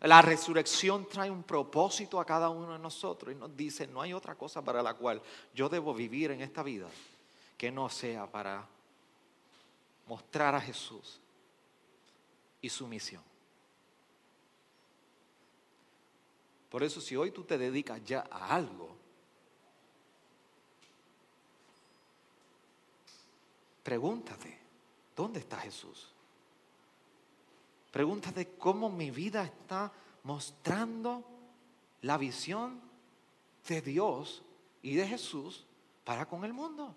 [0.00, 4.14] la resurrección trae un propósito a cada uno de nosotros y nos dice, no hay
[4.14, 5.20] otra cosa para la cual
[5.54, 6.88] yo debo vivir en esta vida
[7.58, 8.66] que no sea para
[10.06, 11.20] mostrar a Jesús
[12.62, 13.22] y su misión.
[16.70, 18.95] Por eso si hoy tú te dedicas ya a algo,
[23.86, 24.58] pregúntate,
[25.14, 26.12] ¿dónde está Jesús?
[27.92, 29.92] Pregúntate cómo mi vida está
[30.24, 31.22] mostrando
[32.02, 32.80] la visión
[33.68, 34.42] de Dios
[34.82, 35.64] y de Jesús
[36.04, 36.96] para con el mundo.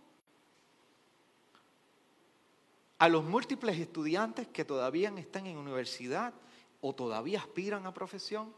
[2.97, 6.33] A los múltiples estudiantes que todavía están en universidad
[6.81, 8.51] o todavía aspiran a profesión,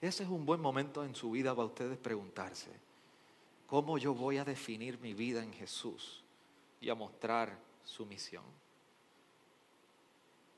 [0.00, 2.72] ese es un buen momento en su vida para ustedes preguntarse,
[3.68, 6.23] ¿cómo yo voy a definir mi vida en Jesús
[6.84, 8.44] y a mostrar su misión?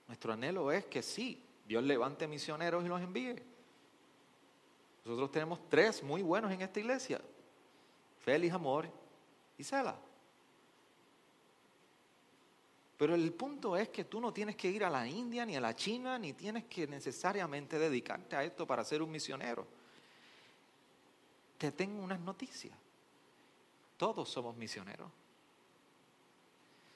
[0.08, 3.42] Nuestro anhelo es que sí, Dios levante misioneros y los envíe.
[5.04, 7.20] Nosotros tenemos tres muy buenos en esta iglesia,
[8.18, 8.88] Félix, Amor
[9.56, 9.96] y Sela.
[12.96, 15.60] Pero el punto es que tú no tienes que ir a la India ni a
[15.60, 19.64] la China, ni tienes que necesariamente dedicarte a esto para ser un misionero.
[21.56, 22.76] Te tengo unas noticias.
[23.96, 25.10] Todos somos misioneros.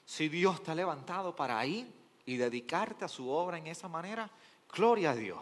[0.05, 1.91] Si Dios te levantado para ir
[2.25, 4.29] y dedicarte a su obra en esa manera,
[4.73, 5.39] gloria a Dios.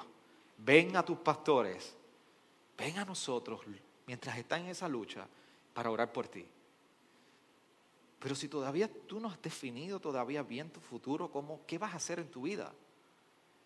[0.58, 1.96] Ven a tus pastores,
[2.78, 3.62] ven a nosotros
[4.06, 5.28] mientras están en esa lucha
[5.74, 6.46] para orar por ti.
[8.20, 11.98] Pero si todavía tú no has definido todavía bien tu futuro, ¿cómo, ¿qué vas a
[11.98, 12.74] hacer en tu vida?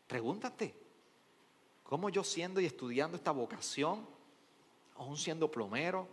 [0.08, 0.76] Pregúntate,
[1.84, 4.06] ¿cómo yo siendo y estudiando esta vocación,
[4.96, 6.08] aún siendo plomero,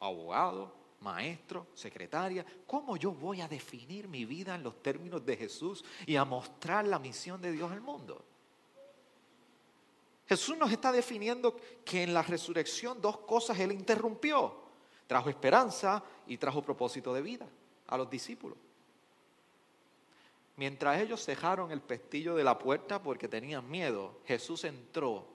[0.00, 0.72] abogado,
[1.04, 6.16] maestro, secretaria, cómo yo voy a definir mi vida en los términos de Jesús y
[6.16, 8.24] a mostrar la misión de Dios al mundo?
[10.26, 14.64] Jesús nos está definiendo que en la resurrección dos cosas Él interrumpió.
[15.06, 17.46] Trajo esperanza y trajo propósito de vida
[17.86, 18.56] a los discípulos.
[20.56, 25.26] Mientras ellos cejaron el pestillo de la puerta porque tenían miedo, Jesús entró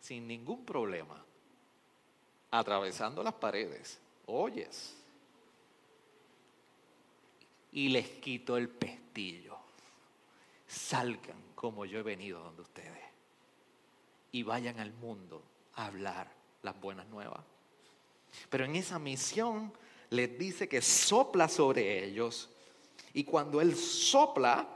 [0.00, 1.22] sin ningún problema,
[2.50, 4.00] atravesando las paredes.
[4.26, 4.94] Oyes.
[7.72, 9.56] Y les quitó el pestillo.
[10.66, 13.04] Salgan como yo he venido donde ustedes.
[14.32, 15.42] Y vayan al mundo
[15.74, 16.30] a hablar
[16.62, 17.40] las buenas nuevas.
[18.50, 19.72] Pero en esa misión
[20.10, 22.50] les dice que sopla sobre ellos
[23.12, 24.68] y cuando Él sopla,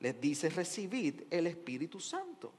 [0.00, 2.52] les dice recibid el Espíritu Santo.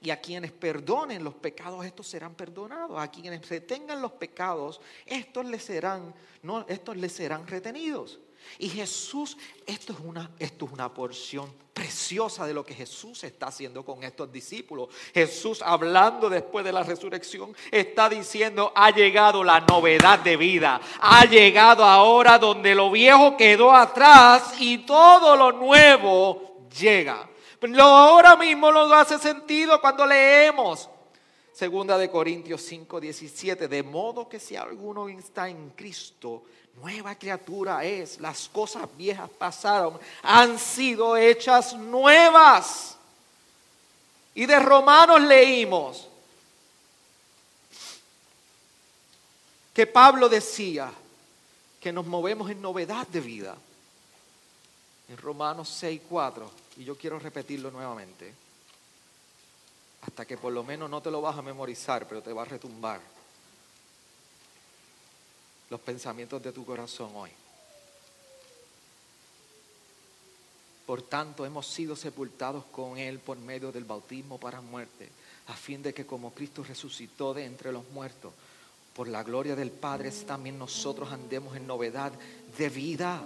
[0.00, 3.00] Y a quienes perdonen los pecados, estos serán perdonados.
[3.00, 8.20] A quienes retengan los pecados, estos les serán, no, estos les serán retenidos.
[8.58, 9.36] Y Jesús,
[9.66, 14.02] esto es, una, esto es una porción preciosa de lo que Jesús está haciendo con
[14.02, 14.88] estos discípulos.
[15.12, 20.80] Jesús hablando después de la resurrección está diciendo, ha llegado la novedad de vida.
[21.00, 27.28] Ha llegado ahora donde lo viejo quedó atrás y todo lo nuevo llega.
[27.60, 30.88] Pero ahora mismo lo hace sentido cuando leemos.
[31.52, 33.68] Segunda de Corintios 5, 17.
[33.68, 36.42] De modo que si alguno está en Cristo,
[36.82, 42.96] nueva criatura es, las cosas viejas pasaron, han sido hechas nuevas.
[44.34, 46.08] Y de Romanos leímos
[49.72, 50.92] que Pablo decía
[51.80, 53.56] que nos movemos en novedad de vida.
[55.08, 58.32] En Romanos 6, 4, y yo quiero repetirlo nuevamente,
[60.02, 62.46] hasta que por lo menos no te lo vas a memorizar, pero te va a
[62.46, 63.00] retumbar.
[65.68, 67.30] los pensamientos de tu corazón hoy.
[70.86, 75.10] Por tanto, hemos sido sepultados con Él por medio del bautismo para muerte,
[75.48, 78.32] a fin de que como Cristo resucitó de entre los muertos,
[78.94, 82.12] por la gloria del Padre, también nosotros andemos en novedad
[82.56, 83.20] de vida.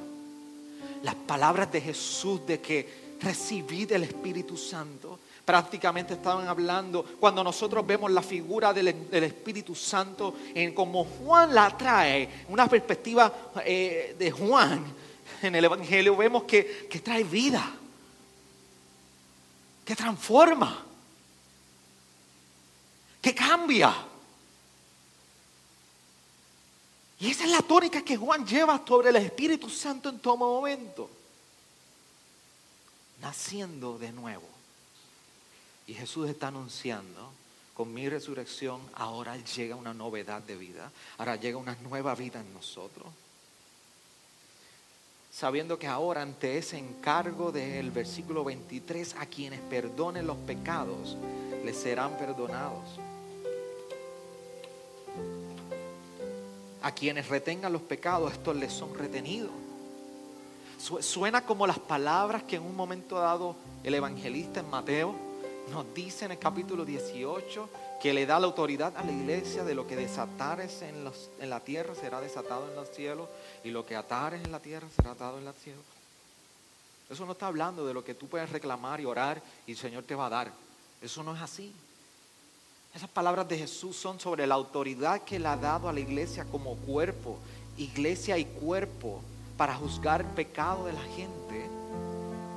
[1.02, 5.18] Las palabras de Jesús de que recibí del Espíritu Santo
[5.50, 11.76] prácticamente estaban hablando, cuando nosotros vemos la figura del, Espíritu Santo, en como Juan la
[11.76, 14.84] trae, una perspectiva eh, de Juan
[15.42, 17.68] en el Evangelio, vemos que, que trae vida,
[19.84, 20.86] que transforma,
[23.20, 23.92] que cambia.
[27.18, 31.10] Y esa es la tónica que Juan lleva sobre el Espíritu Santo en todo momento.
[33.20, 34.48] Naciendo de nuevo.
[35.86, 37.32] Y Jesús está anunciando,
[37.74, 42.52] con mi resurrección ahora llega una novedad de vida, ahora llega una nueva vida en
[42.54, 43.08] nosotros.
[45.32, 51.16] Sabiendo que ahora ante ese encargo del versículo 23, a quienes perdonen los pecados,
[51.64, 52.98] les serán perdonados.
[56.82, 59.52] A quienes retengan los pecados, estos les son retenidos.
[60.80, 63.54] Suena como las palabras que en un momento dado
[63.84, 65.14] el evangelista en Mateo
[65.70, 67.68] nos dice en el capítulo 18
[68.00, 71.06] que le da la autoridad a la iglesia de lo que desatares en,
[71.38, 73.28] en la tierra será desatado en los cielos
[73.62, 75.84] y lo que atares en la tierra será atado en los cielos.
[77.10, 80.04] Eso no está hablando de lo que tú puedes reclamar y orar y el Señor
[80.04, 80.52] te va a dar.
[81.02, 81.74] Eso no es así.
[82.94, 86.46] Esas palabras de Jesús son sobre la autoridad que le ha dado a la iglesia
[86.46, 87.38] como cuerpo,
[87.76, 89.20] iglesia y cuerpo,
[89.60, 91.68] para juzgar el pecado de la gente,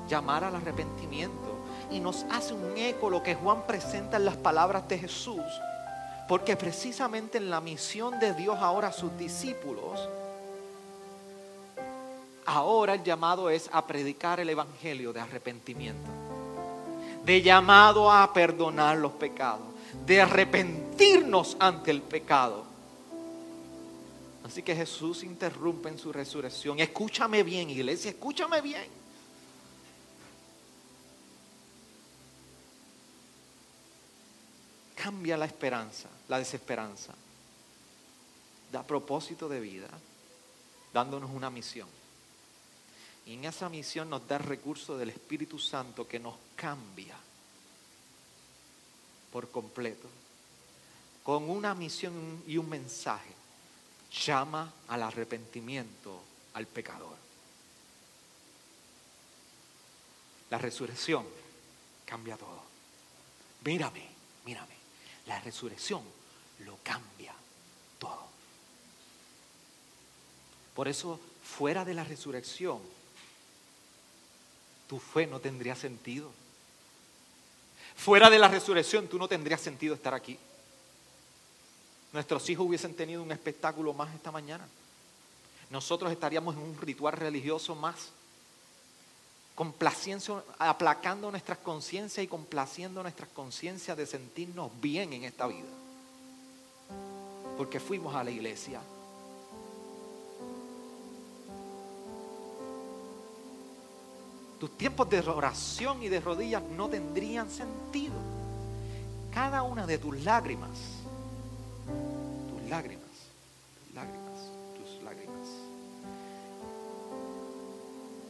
[0.08, 1.54] llamar al arrepentimiento
[1.92, 5.44] y nos hace un eco lo que Juan presenta en las palabras de Jesús.
[6.30, 10.00] Porque precisamente en la misión de Dios ahora a sus discípulos,
[12.46, 16.10] ahora el llamado es a predicar el Evangelio de arrepentimiento.
[17.26, 19.68] De llamado a perdonar los pecados.
[20.06, 22.63] De arrepentirnos ante el pecado.
[24.44, 26.80] Así que Jesús interrumpe en su resurrección.
[26.80, 29.04] Escúchame bien, iglesia, escúchame bien.
[35.04, 37.14] cambia la esperanza, la desesperanza.
[38.72, 39.90] Da propósito de vida,
[40.94, 41.90] dándonos una misión.
[43.26, 47.16] Y en esa misión nos da el recurso del Espíritu Santo que nos cambia
[49.34, 50.08] por completo.
[51.22, 53.43] Con una misión y un mensaje.
[54.14, 56.22] Llama al arrepentimiento
[56.54, 57.16] al pecador.
[60.50, 61.26] La resurrección
[62.06, 62.62] cambia todo.
[63.64, 64.08] Mírame,
[64.46, 64.76] mírame.
[65.26, 66.04] La resurrección
[66.60, 67.34] lo cambia
[67.98, 68.28] todo.
[70.76, 72.80] Por eso, fuera de la resurrección,
[74.88, 76.32] tu fe no tendría sentido.
[77.96, 80.38] Fuera de la resurrección, tú no tendrías sentido estar aquí.
[82.14, 84.66] Nuestros hijos hubiesen tenido un espectáculo más esta mañana.
[85.72, 88.12] Nosotros estaríamos en un ritual religioso más
[89.56, 95.68] complaciendo, aplacando nuestras conciencias y complaciendo nuestras conciencias de sentirnos bien en esta vida.
[97.58, 98.82] Porque fuimos a la iglesia.
[104.60, 108.14] Tus tiempos de oración y de rodillas no tendrían sentido.
[109.34, 110.70] Cada una de tus lágrimas,
[112.50, 113.04] tus lágrimas,
[114.78, 115.48] tus lágrimas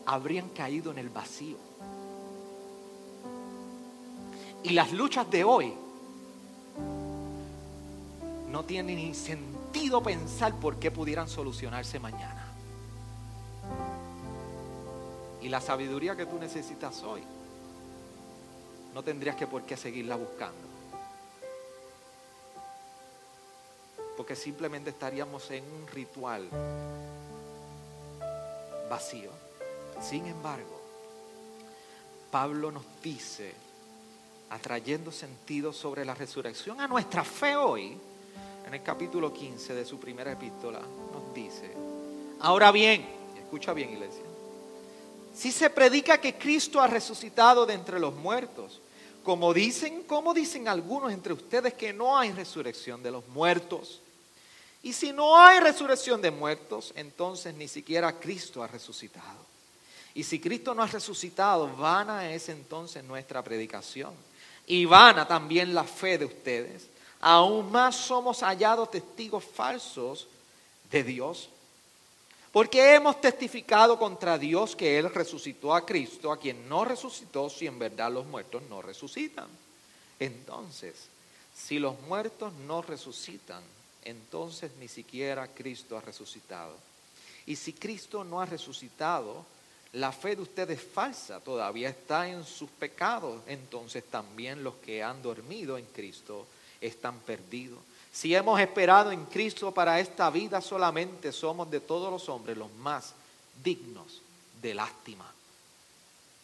[0.06, 1.58] habrían caído en el vacío.
[4.64, 5.74] Y las luchas de hoy
[8.50, 12.48] no tienen ni sentido pensar por qué pudieran solucionarse mañana.
[15.42, 17.22] Y la sabiduría que tú necesitas hoy,
[18.94, 20.73] no tendrías que por qué seguirla buscando.
[24.18, 26.48] Porque simplemente estaríamos en un ritual
[28.90, 29.32] vacío.
[30.02, 30.80] Sin embargo,
[32.32, 33.54] Pablo nos dice,
[34.50, 37.98] atrayendo sentido sobre la resurrección a nuestra fe hoy,
[38.68, 41.72] en el capítulo 15 de su primera epístola, nos dice,
[42.40, 43.06] ahora bien,
[43.38, 44.24] escucha bien iglesia,
[45.34, 48.82] si se predica que Cristo ha resucitado de entre los muertos,
[49.24, 54.02] como dicen, como dicen algunos entre ustedes que no hay resurrección de los muertos.
[54.84, 59.40] Y si no hay resurrección de muertos, entonces ni siquiera Cristo ha resucitado.
[60.14, 64.14] Y si Cristo no ha resucitado, vana es entonces nuestra predicación.
[64.68, 66.88] Y vana también la fe de ustedes.
[67.22, 70.28] Aún más somos hallados testigos falsos
[70.92, 71.50] de Dios.
[72.52, 77.66] Porque hemos testificado contra Dios que Él resucitó a Cristo, a quien no resucitó si
[77.66, 79.48] en verdad los muertos no resucitan.
[80.20, 80.94] Entonces,
[81.56, 83.64] si los muertos no resucitan,
[84.06, 86.76] entonces ni siquiera Cristo ha resucitado.
[87.46, 89.46] Y si Cristo no ha resucitado,
[89.94, 93.42] la fe de ustedes es falsa, todavía está en sus pecados.
[93.48, 96.48] Entonces también los que han dormido en Cristo
[96.82, 97.80] están perdidos.
[98.12, 102.72] Si hemos esperado en Cristo para esta vida solamente, somos de todos los hombres los
[102.74, 103.14] más
[103.64, 104.22] dignos
[104.62, 105.32] de lástima.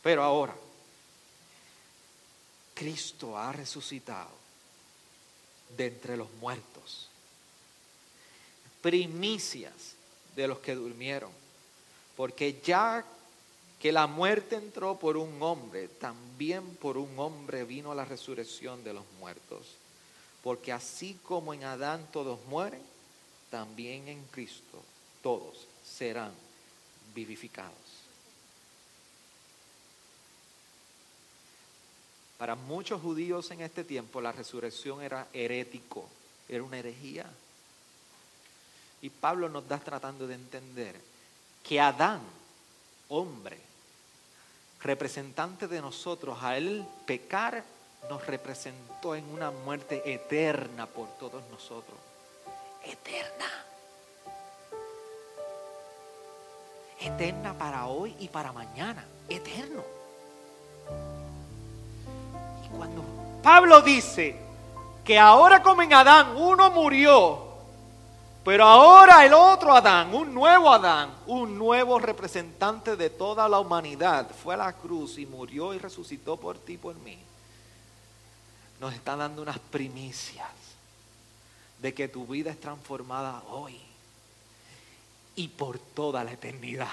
[0.01, 0.55] Pero ahora,
[2.73, 4.31] Cristo ha resucitado
[5.75, 6.68] de entre los muertos.
[8.81, 9.95] Primicias
[10.35, 11.31] de los que durmieron.
[12.15, 13.05] Porque ya
[13.79, 18.93] que la muerte entró por un hombre, también por un hombre vino la resurrección de
[18.93, 19.65] los muertos.
[20.43, 22.81] Porque así como en Adán todos mueren,
[23.49, 24.83] también en Cristo
[25.21, 26.31] todos serán
[27.15, 27.73] vivificados.
[32.37, 36.07] Para muchos judíos en este tiempo la resurrección era herético,
[36.47, 37.25] era una herejía.
[39.01, 40.99] Y Pablo nos da tratando de entender
[41.63, 42.21] que Adán,
[43.07, 43.57] hombre,
[44.81, 47.63] representante de nosotros, a él pecar
[48.09, 51.97] nos representó en una muerte eterna por todos nosotros.
[52.83, 53.45] Eterna.
[56.99, 59.05] Eterna para hoy y para mañana.
[59.27, 59.83] Eterno.
[62.65, 63.03] Y cuando
[63.43, 64.35] Pablo dice
[65.03, 67.48] que ahora como en Adán uno murió,
[68.43, 74.29] pero ahora el otro Adán, un nuevo Adán, un nuevo representante de toda la humanidad,
[74.31, 77.17] fue a la cruz y murió y resucitó por ti y por mí
[78.79, 80.47] nos está dando unas primicias
[81.81, 83.79] de que tu vida es transformada hoy
[85.35, 86.87] y por toda la eternidad.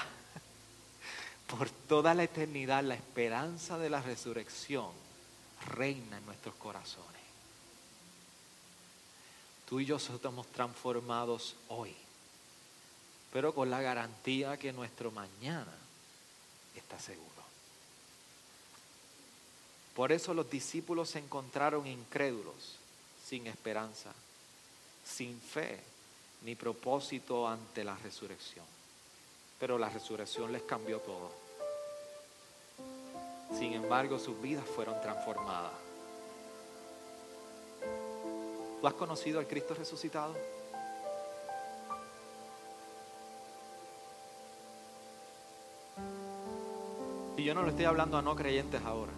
[1.46, 4.90] Por toda la eternidad la esperanza de la resurrección
[5.76, 7.15] reina en nuestros corazones.
[9.68, 11.94] Tú y yo somos transformados hoy,
[13.32, 15.74] pero con la garantía que nuestro mañana
[16.74, 17.26] está seguro.
[19.94, 22.76] Por eso los discípulos se encontraron incrédulos,
[23.26, 24.12] sin esperanza,
[25.04, 25.80] sin fe
[26.42, 28.64] ni propósito ante la resurrección.
[29.58, 31.32] Pero la resurrección les cambió todo.
[33.58, 35.85] Sin embargo, sus vidas fueron transformadas.
[38.86, 40.32] ¿Tú has conocido al Cristo resucitado?
[47.36, 49.10] Y yo no le estoy hablando a no creyentes ahora.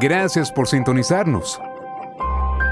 [0.00, 1.60] Gracias por sintonizarnos.